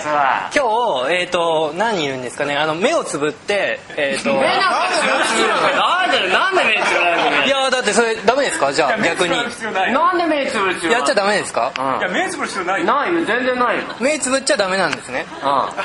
[0.54, 2.56] 今日えっ、と何言うんですかね？
[2.56, 5.76] あの目をつぶってえっ、と目なんかつぶって。
[5.76, 8.72] なんでなんで目つぶらなきゃいけないいやだってそれダメですか？
[8.72, 9.34] じゃあ逆に。
[9.36, 11.72] 目つぶる必要なんで目つぶる必要やっちゃダメですか？
[12.00, 12.86] いや目つぶる必要ないよ。
[12.86, 13.82] ないよ全然ないよ。
[14.00, 15.26] 目つぶっちゃダメなんですね。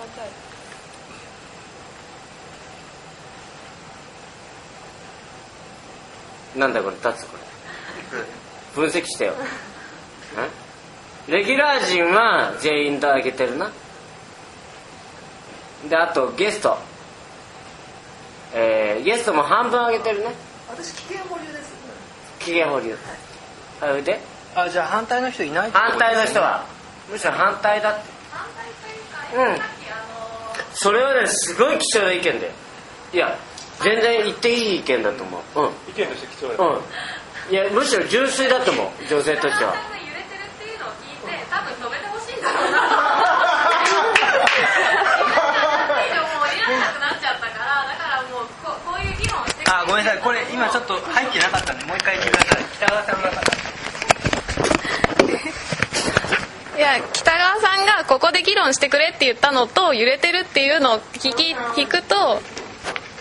[6.58, 8.24] なんだこれ立つこれ。
[8.74, 9.32] 分析してよ。
[9.32, 9.36] ん？
[11.30, 13.70] レギュラー陣は全員とあげてるな。
[15.88, 16.78] であとゲスト。
[18.54, 20.34] えー、ゲストも半分あげてるね。
[20.70, 21.74] 私危険保留です。
[22.40, 22.96] 機嫌保留。
[23.80, 24.20] あれで。
[24.54, 26.64] あじゃあ反対の人いない反対の人は。
[27.10, 28.00] むしろ反対だって。
[29.36, 29.58] うん。
[30.72, 32.52] それはねすごい貴重な意見だよ。
[33.12, 33.38] いや
[33.82, 35.60] 全然言っていい意見だと思う。
[35.60, 35.70] うん。
[35.88, 36.82] 意見として貴重だよ。
[37.48, 37.54] うん。
[37.54, 38.86] いやむしろ純粋だと思う。
[39.08, 39.74] 女性としては。
[39.98, 42.78] 揺れてるっていうのを聞いて多分止めてほしいんだろうな。
[46.06, 50.20] 以上もういらなくなっちゃったからだからもうここういう議論をしてあごめんなさい。
[50.20, 52.64] これ今ちょっと入ってなかったんでもう一回言ってください。
[52.74, 53.30] 北川さんが
[56.78, 62.40] いや北川さんがここで議論してくれって言ったのと揺れてるっていうのを聞き聞くと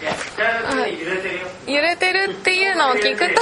[0.01, 3.41] 揺れてるよ揺れてるっていうのを聞くと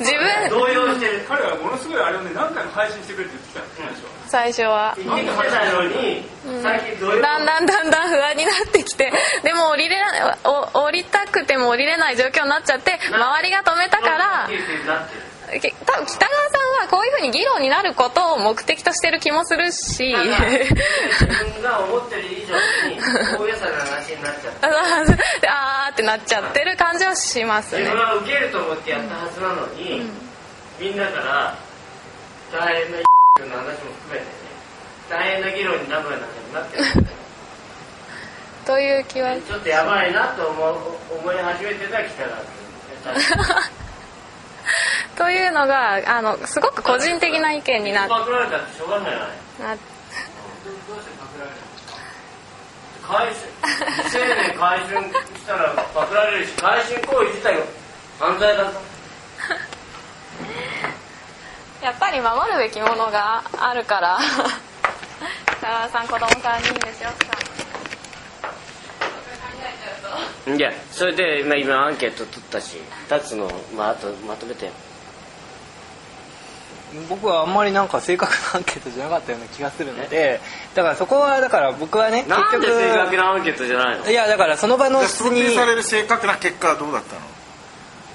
[0.00, 6.24] 自分動揺してる彼はものすごいあれをね何回も配信してくれって言ってた最初は言ってきてたのに
[6.62, 9.12] 最近動揺だんだんだんだん不安になってきて
[9.44, 10.38] でも降りれな
[10.74, 14.48] お降りたくても降りれない状況になっちゃって周りが止めたから
[15.60, 20.14] 多分北川さんはこういうふうに議論になることを目的としてる気もするし。
[20.14, 22.54] 自分が思ってる以上
[22.88, 22.96] に
[23.38, 24.68] 大げさな話になっちゃった。
[25.84, 27.82] あーってなっちゃってる感じはしますね。
[27.82, 30.10] 自分は受けると思ってやったはずなのに、
[30.78, 31.56] みんなから
[32.50, 34.30] 大変なの話も含めてね
[35.10, 36.76] 大変な議論に名古屋なんかになって。
[36.78, 37.06] る
[38.64, 39.34] という気は。
[39.36, 40.76] ちょっとやばいなと思う
[41.20, 42.62] 思い始めてた北川君
[45.22, 49.24] というのがあのすごく個人的な意見になってパクられたってしょうがないよね
[49.60, 49.76] な
[53.06, 53.36] 回春
[54.02, 57.62] 未成年回春したらパクられるし回春行為自体が
[58.18, 58.80] 犯罪だぞ。
[61.82, 64.18] やっぱり守るべきものがあるから。
[65.58, 74.70] 北川さん子供3人でしょいやそれで、まあ、今アンケート取ったし立つの、まあ、あとまとめて
[77.08, 80.40] 僕はあんまりなんか正確なアンケートじゃなかったような気がするので
[80.74, 84.10] だからそこはだから僕はねなんで結局正確なアンケートじゃないの？
[84.10, 87.20] いやだからその場の質想に定される正確な結果はどうだったの？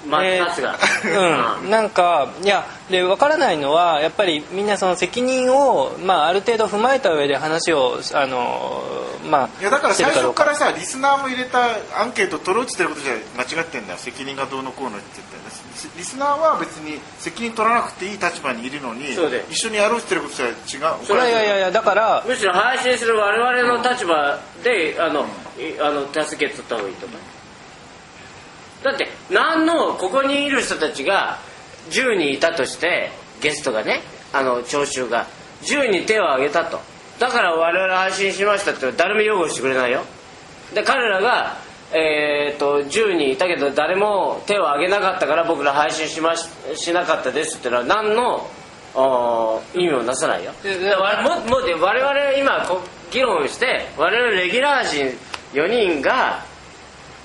[0.06, 8.82] まあえーうん、なんかいやで分からないのはやっぱりみんなその責任を、まあ、ある程度踏まえた上で話をあの、
[9.28, 11.58] まあ、いやだから最初からさリスナーも入れた
[12.00, 13.98] アンケート取ろうって言ってることじゃ間違ってんだよ。
[13.98, 15.38] 責任がどうのこうのって言って。
[15.96, 19.44] リスナーは別に責任取らなくていい立場にいるのにそうで。
[19.50, 21.04] 一緒にやろうって言ってることじゃ違う。
[21.04, 27.20] いやいやいやいやだからむしろ配信する我々の立場であの、いあの助け取った方がいいと思う
[28.82, 31.38] だって何のここにいる人たちが
[31.90, 33.10] 10人いたとして
[33.40, 35.26] ゲストがねあの聴衆が
[35.62, 36.80] 10人手を挙げたと。
[37.18, 40.04] だから我々配信しましたって誰も擁護してくれないよ。
[40.74, 41.56] で彼らが
[41.90, 48.46] えー、と10人いたけど誰も手を挙げなかったから僕ら配信しまししなかったですっていうのは何の
[49.74, 50.52] 意味をなさないよ。
[51.22, 55.16] ももで我々今こう議論して我々レギュラー陣
[55.54, 56.44] 4人が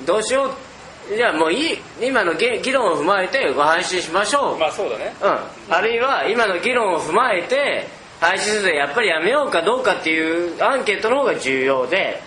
[0.05, 0.51] どうしよう
[1.11, 4.57] いやもういい今の議議論を踏まえてご配信しましょう。
[4.57, 5.13] まあそうだね。
[5.21, 5.27] う
[5.71, 7.87] ん、あるいは今の議論を踏まえて
[8.21, 12.21] 配信するのやっぱりやめようかどうかっていうアンケートの方が重要で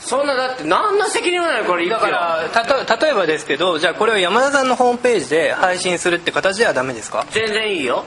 [0.00, 7.24] そんなだって何の責任もないこれ一だ票からたと例えばですけどじゃあこれを山田さんのホームページで配信するって形ではダメですか？
[7.30, 8.04] 全然いいよ。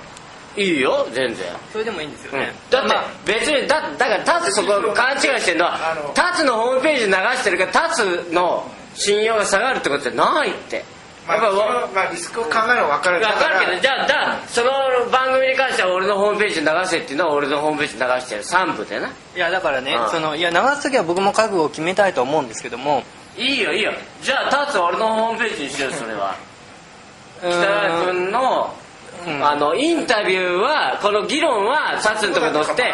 [0.58, 1.46] いいよ全然。
[1.72, 2.40] それでもいいんですようん。
[2.40, 2.84] ね、だっ
[3.26, 10.84] て別にだだからタツそこ勘違いしてるのはタツのホームページ流してるからタツの信用が下がるってことじゃないって。
[11.28, 11.40] まあ
[11.94, 14.72] まあリスクを考えるのは分かる分かるけどじゃあじゃあその
[15.12, 19.10] 番組に関しては俺のホームページに流せっていうのは俺のホームページに流してる3部でな。
[19.10, 20.10] いやだからねうん。
[20.10, 23.04] そのいや流す時は僕も覚悟を決めたいと思うんですけども。
[23.38, 23.94] いいよいいよ。
[24.24, 26.36] じゃあタツ俺のホームページにしようそれは。
[27.38, 28.74] 北川君の
[29.28, 29.46] うん。
[29.48, 32.92] あのインタビューはこの議論はタツのとこに載せて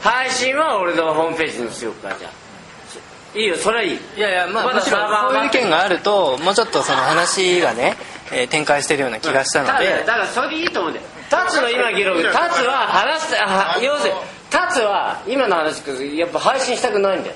[0.00, 2.47] 配信は俺のホームページにしようかじゃあ
[3.38, 3.92] いいよそれはいい。
[3.94, 7.96] いやいやまあまだむしろそういう意見があるともうちょっとその話がね、
[8.32, 11.06] えー展開してるような気がしたのだからでだからそれでいいと思うんだよ。
[11.30, 14.16] タツの今議論タツは話すあ要するに
[14.50, 15.82] タツは今の話
[16.16, 17.34] やっぱ配信したくないんだよ。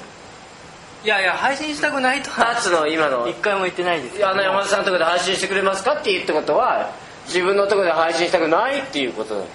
[1.04, 3.28] いやいや配信したくないとタはツの今の。
[3.28, 4.20] 一回も言ってないです。
[4.20, 6.90] よあの山田さんのところで配信してくれますかって言うってことは
[7.26, 9.46] 自分のところで配信したくないっていうことだよ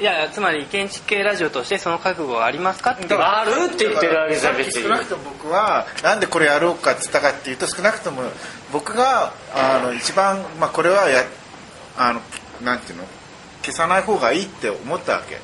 [0.00, 3.18] いやつまり建築系ラジオとしてその覚悟はありますかっていう。
[3.18, 4.82] あるって言ってるわけじゃ別に。
[4.84, 8.22] 少なくとも僕はなんでこれやろうかって言ったかっていうと少なくとも
[8.72, 11.24] 僕があの一番、まあ、これはや
[11.96, 12.20] あの
[12.64, 13.04] なんていうの？
[13.62, 15.34] 消さない方がいいって思ったわけ。
[15.34, 15.38] っ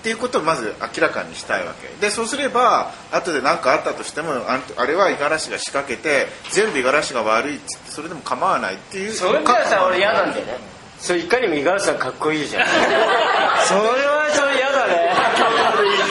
[0.00, 1.88] ていうことをまず明らかにしたいわけ。
[2.00, 9.12] でそうすれば後で何かあったとしてもああれは五十嵐が仕掛けて全部五十嵐が悪いっつってそれでも構わないっていう。
[9.12, 12.66] それじゃあさ俺嫌なんだよねそれいかにも五十嵐さんかっこいいじゃん。
[12.66, 15.08] それはそれ嫌だね。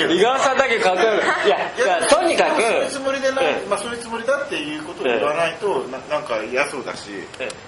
[0.08, 1.08] 五十嵐さんだけかっこいい
[1.48, 3.70] いやいやとにかくそういうつもりでない、うん。
[3.70, 7.10] まあ、そういうつもりだっていうことを言わないとななんか嫌そうだし、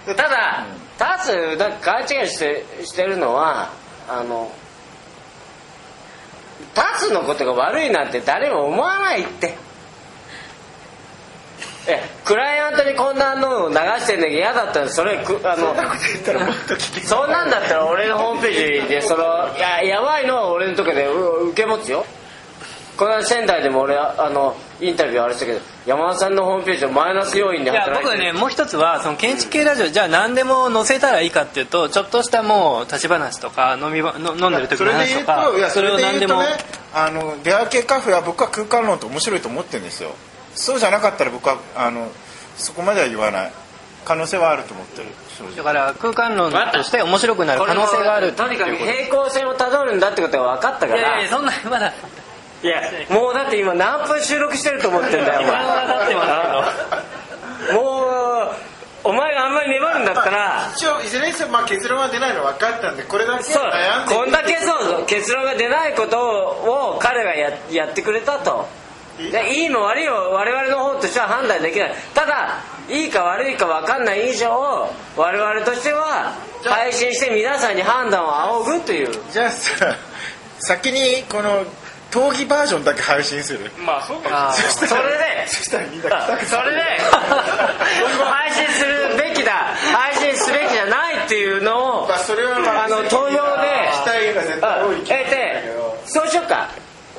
[0.06, 0.66] ただ、
[0.98, 3.72] タツなんか勘違いしてしてるのは
[4.08, 4.52] あの
[6.74, 9.56] タツのことが悪いなんて誰も思わないって
[11.90, 15.76] えクライアントにこんなのを流してんのが嫌だったらそれくあの
[17.04, 19.24] そんなんだったら俺のホームページで その
[19.58, 22.06] いややばいのは俺のとこでう受け持つよ。
[22.98, 28.18] この間仙台でも俺あのインタビューあれしたけど山田さんのホームページをマイナス要因でいや働いてる。
[28.18, 36.42] 僕はねもう一つはその建築系ラジオじゃあ何でも載せたらいいかっていうとちょっとしたもう立ち話とか飲みばの飲んでる時のそれで言う話とかといやそれで言うとも。
[36.44, 36.48] ね
[36.94, 40.12] あの出会い系カフェは僕は空間論って面白いと思ってるんですよ
[40.56, 42.12] そうじゃなかったら僕はあの
[42.58, 43.52] そこまでは言わない。
[44.06, 45.08] 可能性はあると思ってる。
[45.56, 48.48] だから空間論として面白くなる可能性があると。
[48.48, 51.00] にかく平行線をたどるんだってことが分かったから。
[51.00, 51.94] いやいやそんなまだ。
[52.62, 55.52] いやもうだって今何分収録してると思ってんだよお前。
[55.52, 56.22] 分かってま
[57.68, 57.82] すも
[59.06, 60.72] うお前があんまり粘るんだったら。
[60.76, 63.64] 一応いずれにせよまあ結論は出ないの分かったんでこれだけそう。
[63.64, 68.68] 悩んでこんだけそう結論が出ないことを彼がややってくれたと。
[68.89, 68.89] で
[69.20, 71.94] いいも悪いも我々の方としては判断できない。
[72.14, 74.50] ただいいか悪いか分かんない以上
[75.16, 79.12] 我々としては配信して皆さんに判断を仰ぐという。
[79.32, 79.96] じゃあさ
[80.60, 81.66] 先にこの
[82.12, 83.72] 闘技バージョンだけ配信する。
[83.86, 85.48] まあそうかそれで。
[85.48, 86.82] そしたらみんなそれで。
[88.24, 89.76] 配信するべきだ。
[89.94, 93.40] 配信すべきじゃないっていうのをまあそれはまああの投票で。
[93.90, 96.70] 聞きたいが絶対多いえでそうしようか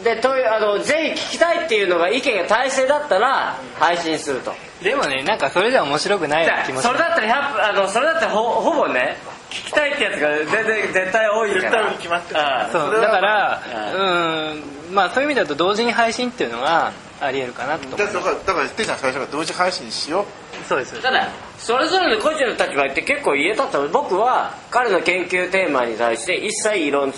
[0.05, 4.53] でとあのぜひ聞きたいっていうのが意見が大勢だったら配信すると。
[4.82, 6.88] でもねなんかそれじゃ面白くないような気もす。
[6.88, 9.16] るそれだったら100あのそれだったらほほぼね
[9.51, 11.61] 聞きたいってやつが全然絶対多いから。
[11.61, 12.40] 絶対に決まってる。
[12.40, 12.70] ああ。
[12.70, 13.62] そうだから
[13.94, 20.24] ううんまあそういう意味だと同時に配信っていうのがありえるかなと思だからだからてっちゃん最初から同時配信しよう。
[20.66, 21.03] そうです。
[21.03, 21.28] ただ
[21.59, 27.12] それぞれの個人の立場って結構言えたと僕は彼の研究テーマに対して一切異論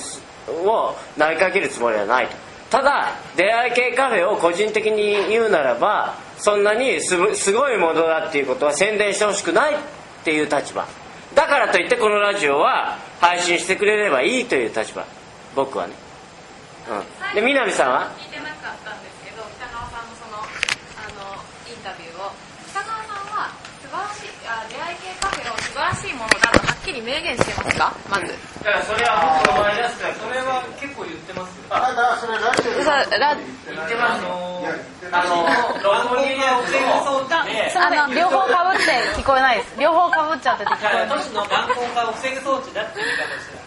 [0.49, 2.37] を投げかけるつもりはないと
[2.73, 9.79] ただ出会い系カフェを個人的に言うならばそんなにすすごいものだっていうことは宣伝してほしくないっ
[10.25, 10.89] ていう立場。
[11.35, 15.05] だからといってこのラジオは配信してくれればいいという立場。
[15.55, 15.93] 僕はね。
[16.89, 17.35] うん。
[17.35, 18.11] で南さんは？
[18.19, 20.45] 聞いてなかったんですけど北川さんのそのあ
[21.37, 21.37] の
[21.69, 22.33] インタビューを。
[22.73, 23.53] 北川さんは
[23.85, 27.93] 素晴らしいあ出会い系カフェを素晴らしいものだとはっきり明言してますか？
[28.09, 28.33] まず
[28.63, 32.79] だからそれは僕のマイナスだそれは結構言ってますよただそれラジオ。
[32.79, 34.23] で言ってます
[35.13, 35.43] あの
[35.83, 37.29] ロングリリアを防ぐ装置。
[37.51, 38.87] であの両方かぶって
[39.19, 39.75] 聞こえないです。
[39.79, 41.09] 両方かぶっちゃってて聞こえない。
[41.11, 43.59] 都市の乱高化を防ぐ装置だって言い方をして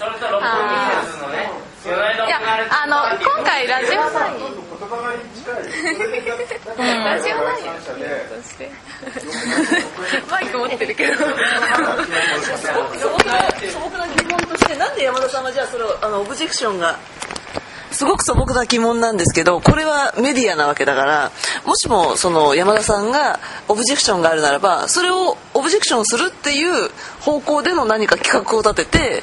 [0.00, 1.50] それとロングリリアスのね
[1.84, 2.38] いや
[2.70, 4.46] あの今回ラジオ内言
[4.88, 5.66] 葉が近い
[7.04, 7.58] ラジオ内
[10.30, 11.24] マイク持ってるけど素
[13.80, 16.96] 朴な疑問としてなんで山田さんはじゃあそれをあのオブジェクションが
[17.90, 21.32] すごく素朴な疑問なんですけどこれはメディアなわけだから
[21.66, 29.22] もしもその山田さんがオブジェクションがあるならばそれをオブジェクションするっていう方向での何か企画を立てて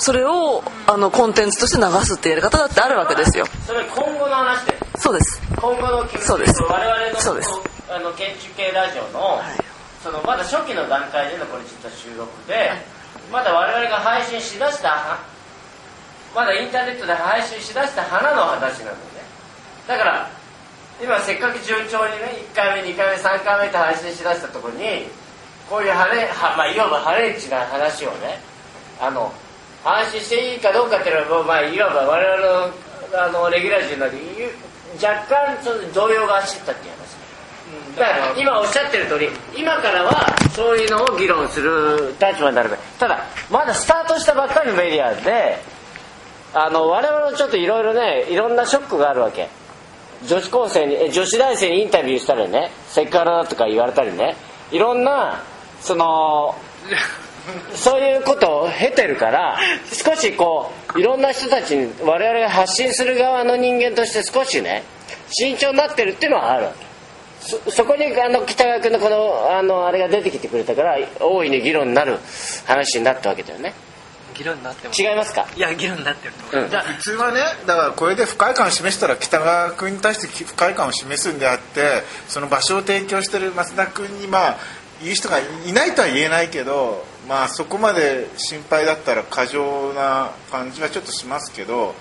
[0.00, 3.44] それをあのコンテンツとして流すってやり方だってあるわけですよ。
[3.66, 4.74] それ今後の話で。
[4.96, 5.42] そうです。
[5.60, 6.62] 今後のそうです。
[6.62, 7.50] 我々のそうです。
[7.92, 9.42] あの建築系ラジオの,、
[10.02, 12.72] そのまだ初期の段階でのこれ実は収録で、
[13.30, 15.18] まだ我々が配信しだしたは
[16.34, 19.20] まだインターネットで配信しだした花の話なのね。
[19.86, 20.30] だから
[21.02, 25.08] 今せっかく順調にね1回目2回目3回目と配信しだしたところに
[25.68, 28.40] こういうハレは、まあ、いわばハレンチな話をね
[28.98, 29.30] あの
[29.84, 34.14] 配信していいかどうかっていうのはまあ、いわば我々のあのレギュラー陣の若
[35.26, 37.10] 干ちょっと動揺が走ったっていう話
[37.96, 42.70] だから今おっしゃってる通り今からはそういうのを議論する立場になる。
[42.70, 45.58] べただまだスタートしたばっかりのメディアで
[46.54, 49.48] あの我々もちょっといろいろねいろんなショックがあるわけ。
[50.26, 54.36] 女子高生にえ女子大生にインタビューしたりねセクハラだとか言われたりね。
[54.70, 55.42] いろんな
[55.80, 56.54] その
[57.74, 59.58] そういうことを経てるから
[59.92, 64.82] 少しこういろんな人たちに我々が発信する側の人間として少しね
[65.28, 66.66] 慎重になってるっていうのはある。
[66.66, 66.90] わけ
[67.40, 72.18] そそこにあの北川君のこのあのあれが出てきてくれたから大いに議論になる
[72.66, 73.72] 話になったわけだよね。
[74.34, 75.46] 議論になっても違いますか？
[75.56, 76.70] いや議論になってると思う、うん。
[76.70, 84.58] じゃあ普通はねだからこれで不快感を示したら北川君に対して不快感を示すんであってその場所を提供してる増田君にまあ
[85.02, 91.94] 言う人がいないとは言えないけどまあそこまで心配だったら過剰な感じはちょっとしますけど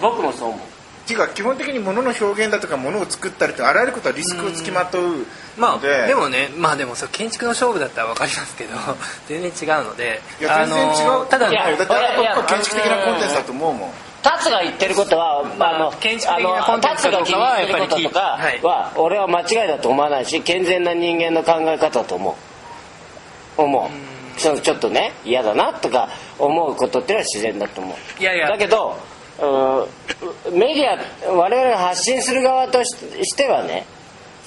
[0.00, 0.60] 僕もそう思う。
[0.60, 5.26] っていうか基本的に物の表現だとか物を作ったりとあらゆることはリスクをつきまとう
[5.58, 8.76] まあので、でもねまあでもそう建築の勝負だったら分かりますけど
[9.28, 11.76] 全然違うのでいや全然違う、ただだって
[12.16, 13.92] 僕は建築的なコンテンツだと思うもん。
[14.22, 22.47] タツが言ってることは、まあ、あの建築的なコンテンツかどうかはタツが気に入ってることとかやっぱりは俺は間違いだと思わないし健全な人間の考え方だと思う
[23.62, 24.40] 思う。
[24.40, 28.22] そのちょっとね嫌だなとか思うことっていうのは自然だと思う。
[28.22, 28.48] いやいや。
[28.48, 28.96] だけど
[29.40, 33.86] うんメディア我々が発信する側とししてはね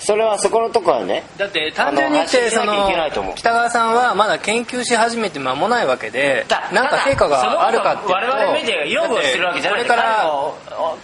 [0.04, 2.90] それはそこのとこはねだって単純に言ってその
[3.36, 8.08] 北川さんはまだ研究し始めて間もないわけでなんか成果があるかっていう。
[8.08, 9.86] と我々メディアが擁護してるわけじゃない。
[9.86, 10.32] から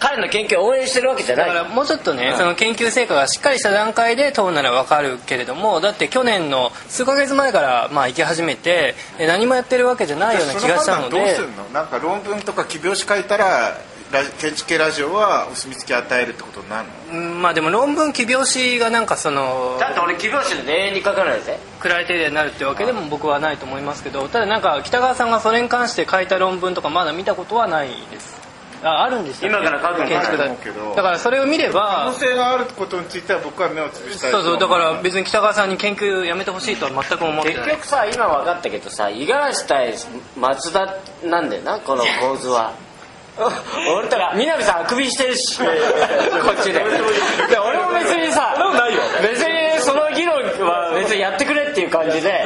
[0.00, 1.46] 彼の研究を応援してるわけじゃない。
[1.48, 11.10] だからもうちょっとね、その研究成果がしっかりした段階で問うならわかるけれどもだって去年の数ヶ月前からまあ行き始めてえ何もやってるわけじゃないような気がしたので。
[11.10, 11.64] その判断どうするの？
[11.70, 13.76] なんか論文とか記表紙書いたら
[14.40, 17.18] 建築系ラジオはお墨付き与えるってことになるの？
[17.20, 21.58] うんまあでも論文記表紙がなんかそのだって俺記表紙で永遠に書かないぜ。
[21.80, 28.38] クライテリアになるってわけでも僕はないと思いますけどただなんか北川さんがそれに関して書いた論文とかまだ見たことはないです。
[28.80, 29.50] ああるんですよ。
[29.50, 37.64] 今から書くの建築だと思うけどだからそれを見れ可ば能性があることについては僕は目をつぶしたいそうそうだから別に北川さんに研究やめてほしいとは全く思ってない。
[37.64, 39.94] 結局さ今分かったけどさ五十嵐対
[40.36, 40.94] 松田
[41.24, 42.72] なんだよなこの構図は
[43.96, 45.58] 俺たら南さんあくびしてるし。
[45.58, 45.64] こ
[46.58, 46.80] っちで。
[46.80, 48.54] で俺も別にさ
[49.22, 50.36] 別にその議論
[50.66, 52.44] は別にやってくれっていう感じで。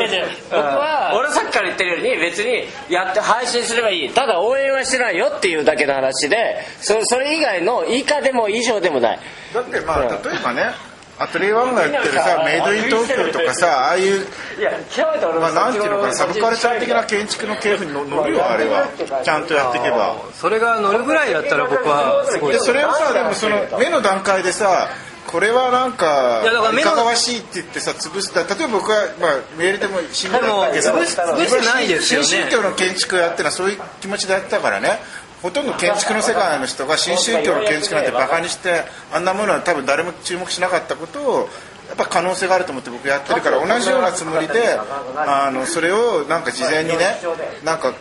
[0.51, 4.11] 僕は俺さっきから言ってるように別にやって配信すればいい。
[4.11, 9.19] ただ応援はしてないよっていうだけの話でそそれ以外の以下でも以上でもない。
[9.55, 10.92] だってまあ例えばね
[11.23, 14.27] アトリエワンがやってるさメイドイン東京とかさああいう
[14.59, 18.89] いや極めて俺まあなんていうのかなサブカルチャー的な建築の系譜に乗るよあれは。
[19.25, 20.17] ちゃんとやっていけば。
[20.35, 24.89] それが乗るぐらいだったら僕はすごいでそれをさでもその目の段階でさ
[25.27, 32.27] これはなんかいやだから目のいかがわしいって言ってさ潰すだ例えば僕は、まあ、メールでも新聞だったけどでも潰し潰してないですよね。
[32.27, 34.99] 新宗教の建築をやってるのはそういう気持ちでやってたからね
[35.43, 41.49] ほとんど建築の世界の人が新宗教の建築なんてバカにしてあんなものは多分誰も注目しなかったことを
[41.89, 44.79] やっぱ可能性があると思って僕やってるから同じようなつもりで
[45.17, 47.17] あのそれをなんか事前にね
[47.65, 47.93] なんか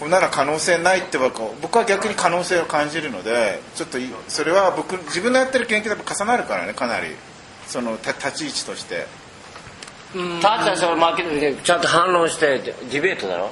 [0.00, 7.08] こんなの可能性ないって僕は僕は逆に可能性を感じるのでちょっといそれは僕自分のやってる研究と重なるからねかなり。
[7.66, 9.08] そのた立ち位置として。
[10.40, 13.50] ただそれ負けてちゃんと反論してディベートだろ？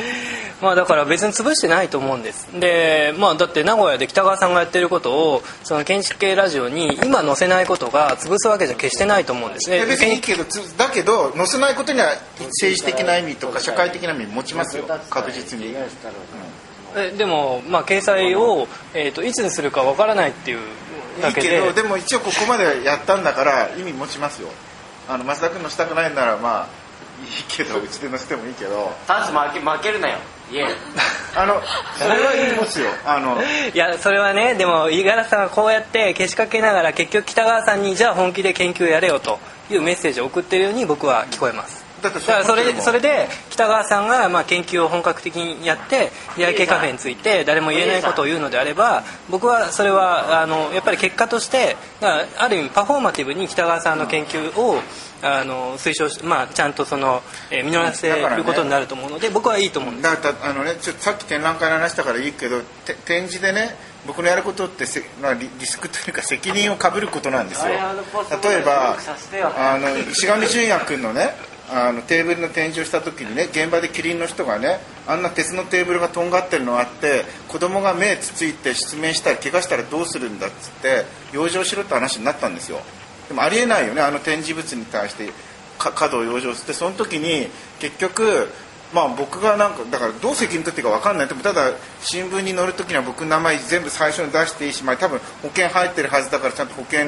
[0.60, 2.48] まあだから別に潰してないと思うんです。
[2.52, 9.70] でまあだって名古屋で北川さんがやってることをその建築系ラジオに今載せないことが潰すわけじゃ決してないと思うんです。
[9.70, 15.74] ね別にいいけどつだけど載せないことには政治的な意味とか社会的な意味持ちますよ確実に。
[16.96, 20.60] えでもまあ掲載を、えー、といつにするかわからないっていうい
[21.20, 21.48] いだけで。
[21.48, 24.48] けどでも一応ここまでやったんだから意味持ちますよ。
[25.08, 26.85] あの増田君のしたくないんならまあいい
[27.48, 28.92] けどうちで載せてもいいけど。
[29.06, 30.18] タス負け負けるなよ。
[30.52, 30.74] イエーイ
[31.34, 31.60] あの
[31.98, 32.86] それはいいますよ。
[33.04, 33.36] あの
[33.74, 39.38] いやそれはねでも五十嵐さんがこうやってけしかけながら結局北川さんにじゃあ本気で研究やれよと
[39.70, 54.80] いうメッセージを送ってるように僕は聞こえますだってだからそれそれで北川さんがまあ研究を本格的にやって出会い系カフェについて誰も言えないことを言うのであれば僕はそれはあのやっぱり結果としてある意味パフォーマティブに北川さんの研究を
[55.22, 60.10] あの推奨し、まあ、ちゃんとその、えー実らせることになると思うので僕はいいと思うんです。
[60.10, 63.76] だからあのねちょっとさっき展覧会の話したからいいけどて展示でね
[64.06, 67.72] 僕のやることってせ、まあ、リリスクというか責任をかぶることなんですよ。
[67.72, 68.96] 例えば
[69.56, 71.34] あの石上淳也君のね
[71.68, 82.80] あのテーブルの展示をした時にね現場でキリンの人がねあんな鉄のテーブルがとんがってるのがあって子供が目つついて失明したり怪我したらどうするんだっつって養生しろって話になったんですよ。
[83.28, 85.30] でもありえないよねあの展示物に対して
[85.78, 86.72] 角を養生して。
[86.72, 87.48] その時に
[87.80, 88.48] 結局
[88.94, 91.28] まあ僕がなんかだからどう責任取っていいか分かんない。
[91.28, 97.06] でもただ新聞に載る時には僕の名前全部最初に出していいし、ま、多分保険入ってるはずだからちゃんと保険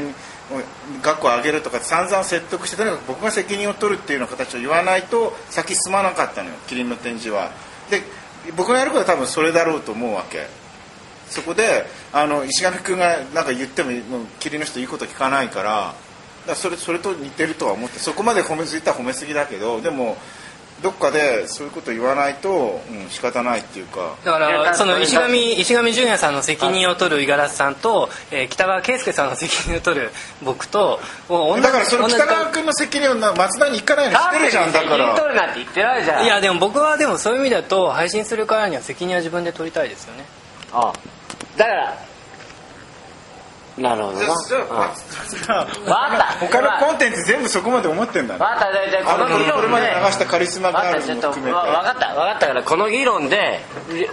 [1.03, 7.51] 額を上げるとか散々説得してとにかく僕が責任を取るっていうような形を言わないと先進まなかったのよキリンの展示は。
[7.91, 8.03] で
[8.57, 10.47] 僕がやることは多分それだろうと思うわけ。
[11.29, 15.95] そこであの石上君がなんか言ってももうキリンの人言うこと聞かないからだか
[16.47, 20.17] らそれそれと似てるとは思ってそこまで褒めすぎたら褒めすぎだけどでも
[20.83, 24.15] どっかでそういうこと言わないと、うん、仕方ないっていうか。
[24.25, 30.11] だからその石上石上淳也さんの責任を取る五十嵐さんと、えー北川圭介さんの責任を取る
[30.43, 36.25] 僕とだからその北川君の責任をな松田に行かないようにしてるじゃんだか責任取らるなんて言ってないじゃん。
[36.25, 40.25] いやでも僕はでもそういう意味だと配信するからには責任は自分で取りたいですよね。
[40.73, 40.93] ああ。
[41.57, 42.08] だから
[43.79, 44.27] なるほどな。
[44.27, 46.25] わかった。
[46.41, 48.41] 他のコンテンツ全部そこまで思ってんだね。
[48.41, 49.53] わかったででこあのの議論で。
[49.53, 51.53] これまで流したカリスマガールズも含めて。
[51.53, 53.61] わわかったわかったからこの議論で、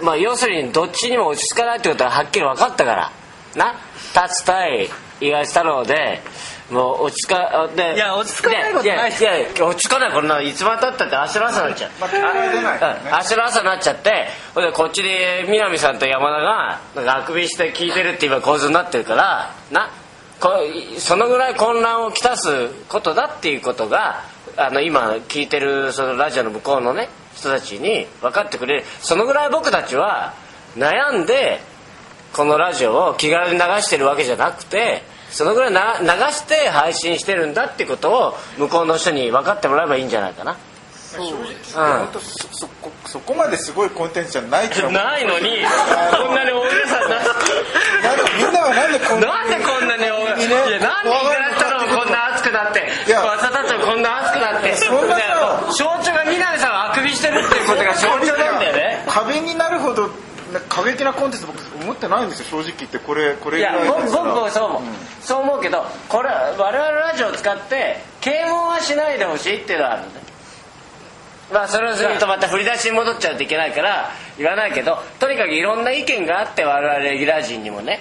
[0.02, 3.12] まあ、要するにどっちにも落ち着かないってことははっきり分かったから。
[3.54, 3.74] な。
[4.14, 4.88] 立つ対
[5.20, 6.22] 五十嵐太郎で
[6.70, 19.90] もう落ち着かでいや落ち着かないことないいやいや落ち着かないこんないつまでたったって明日の朝になっちゃうまあ結果は出ないねうん明日の朝になっちゃってほんでこっちで南さんと山田がなんかあくびして聞いてるって今構図になってるからな
[20.40, 20.50] こ
[20.98, 24.24] そのぐらい混乱をきたすことだっていうことが
[24.56, 30.34] あの今聞いてるそのラジオの向こうのね人たちに分かってくれるそのぐらい僕たちは
[30.76, 31.60] 悩んで
[32.32, 35.02] このラジオを気軽に流してるわけじゃなくて
[35.36, 40.56] そのぐらいな流して配信してるんだってことを向こうの人に分かってもらえばいいんじゃないかな。
[41.12, 41.36] 正直
[41.74, 45.48] 本当そこそこまですごいコンテンツじゃないと思うないのに
[46.20, 47.36] こんなに大げさななんか
[48.36, 51.10] みんなはなんでこんななんでこんなに大げさいやなんで
[51.94, 55.16] こんな熱くなっていやわさたちこんな熱くなってそんな
[55.72, 60.10] 象徴が南さんがあくびしてるっていうことが象徴なんだよね壁になるほど
[60.68, 62.98] 過激なコンテンツ僕思ってないんですよ正直言って。
[62.98, 64.50] これこれいぐらいや僕僕そう思う、
[65.20, 70.20] そう思うけどこれ我々ラジオを使って啓蒙はしないでほしいっていうのはあるんだ
[71.52, 78.00] まあそれをするとまた振り出しに戻っちゃうといけないから言わないけどとにかくいろんな意見があって我々レギュラー陣にもね。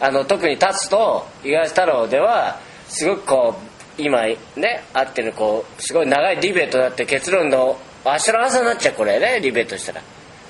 [0.00, 2.58] あの特に立つと五十嵐太郎では
[2.88, 3.54] すごくこ
[3.98, 4.36] う今ね
[4.92, 10.02] あってるこうすごい長いディベートだって結論の明日の朝になっちゃうこれねディベートしたら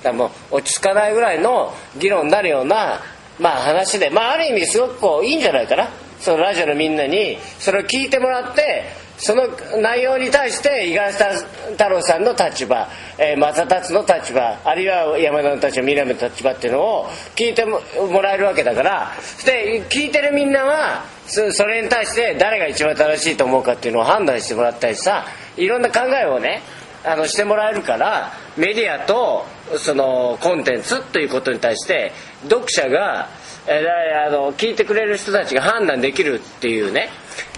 [0.03, 3.01] だもう落ち着かないぐらいの議論になるような
[3.39, 5.89] まあ話でまあある意味すごくこういいんじゃないかな。
[6.19, 8.85] そのラジオのみんなにそれを聞いてもらって
[9.17, 9.47] その
[9.81, 12.87] 内容に対して五十嵐太郎さんの立場、
[13.17, 17.81] えー、松田達の立場あるいは山田の立場南の立場っていうのを聞いても
[18.11, 19.11] もらえるわけだから
[19.45, 25.25] で聞いてるみんなはそそれに対して誰が一番正しいと思うかっていうのを判断してもらったりさ
[25.57, 26.61] いろんな考えをね
[27.03, 29.45] あのしてもらえるからメディアと
[29.77, 32.11] そのコンテンツということに対して
[32.43, 33.29] 読者が
[33.67, 37.09] えーあの聞いてくれる人たちが判断できるっていうね。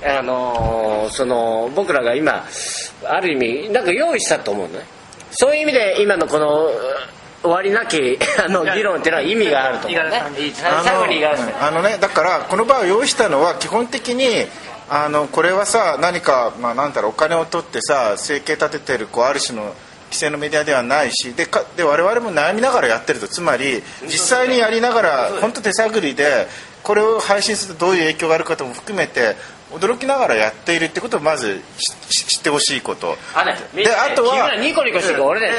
[0.03, 2.45] あのーその僕らが今
[3.05, 4.85] ある意味なんか用意したと思うのね。
[5.31, 6.69] そういう意味で今のこの
[7.41, 10.21] 終わりなき あの議論っていうのは意味があると思うね。
[11.61, 14.47] あのねだからこの場を用意したのは基本的に
[14.89, 19.75] あのこれはさ何か、まあ、なんだろうお金を取ってさ生計立ててるこうある種の
[20.09, 23.27] 規制のメディアではないしでかで我々も悩みながらやってると。
[23.27, 26.47] つまり実際にやりながら本当手探りで
[26.83, 29.35] これを配信するとどういう影響があるかとも含めて
[29.71, 31.61] 驚きながらやっているってことをまず
[32.09, 33.17] 知ってほしいこと。
[33.35, 35.53] あであとはニコニコしてる俺ね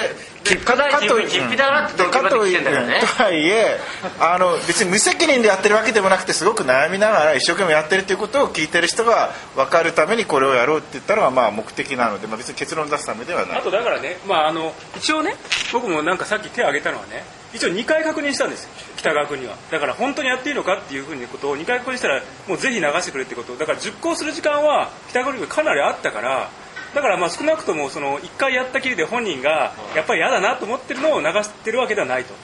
[0.64, 3.00] かとい来てんだからね。
[3.00, 3.78] とはいえ
[4.18, 13.58] あの別に無責任でやってるわけでもなくてすごく悩みながら一生懸命やってるということを聞いてる人が分かるためにこれをやろうって言ったのがまあ目的なので、まあ、別に結論を出すためではない。
[13.58, 15.34] あとだからね、まあ、あの一応ね
[15.72, 18.64] 僕もなんかさっき手を挙げたのはね一応2回確認したんです。
[18.64, 19.56] よ北川君には。
[19.70, 23.56] だから本当にやっていいのかっていうふうにことを2回確認したらもうぜひ流してくれってこと。
[23.56, 26.50] だから熟考する時間は北川君がかなりあったから
[26.94, 32.34] だからまあ少なくともその1回やったきりで本人がやっぱり嫌だなと思ってるのを流してるわけではないと、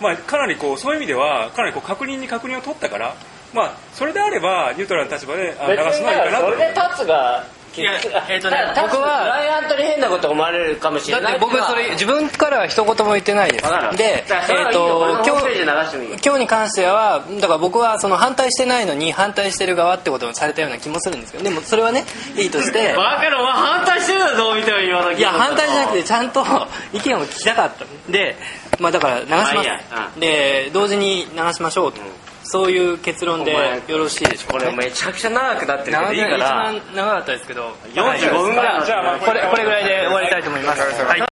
[0.00, 3.14] まあ、かなりこうそういう意味ではかなりこう確認に確認を取ったから、
[3.52, 7.44] まあ、それであればニュートラルな立場であ流すのはいいかなとそれでタツが
[7.82, 7.92] いや
[8.28, 11.32] えーとね僕はクライアントに変なこと思われるかもしれない。
[11.32, 13.64] だって僕それ自分からは一言も言ってないです。
[13.64, 22.04] でえっー今ムページで流してもいいよ日今日に関してはだから僕はその反対してないのに反対してる側ってことをされたような気もするんですけどでもそれはね
[22.36, 26.44] いいとしてバカのお前反対してるだろどう見ても今のいや反対じゃなくてちゃんと
[26.92, 27.84] 意見を聞きたかった。
[27.84, 28.36] んで
[28.78, 29.80] まあだから流します、まあいいや。
[30.18, 32.00] で同時に流しましょうと、
[32.48, 33.52] そういう結論で
[33.88, 37.76] よろしいでしょうこか、ね、れめちゃくちゃ長くなってるけどいいか一ら番長かったですけど。
[37.94, 38.86] 45分ぐらい。
[38.86, 41.20] じゃあこれこれぐらいで終わりたいと思います、はい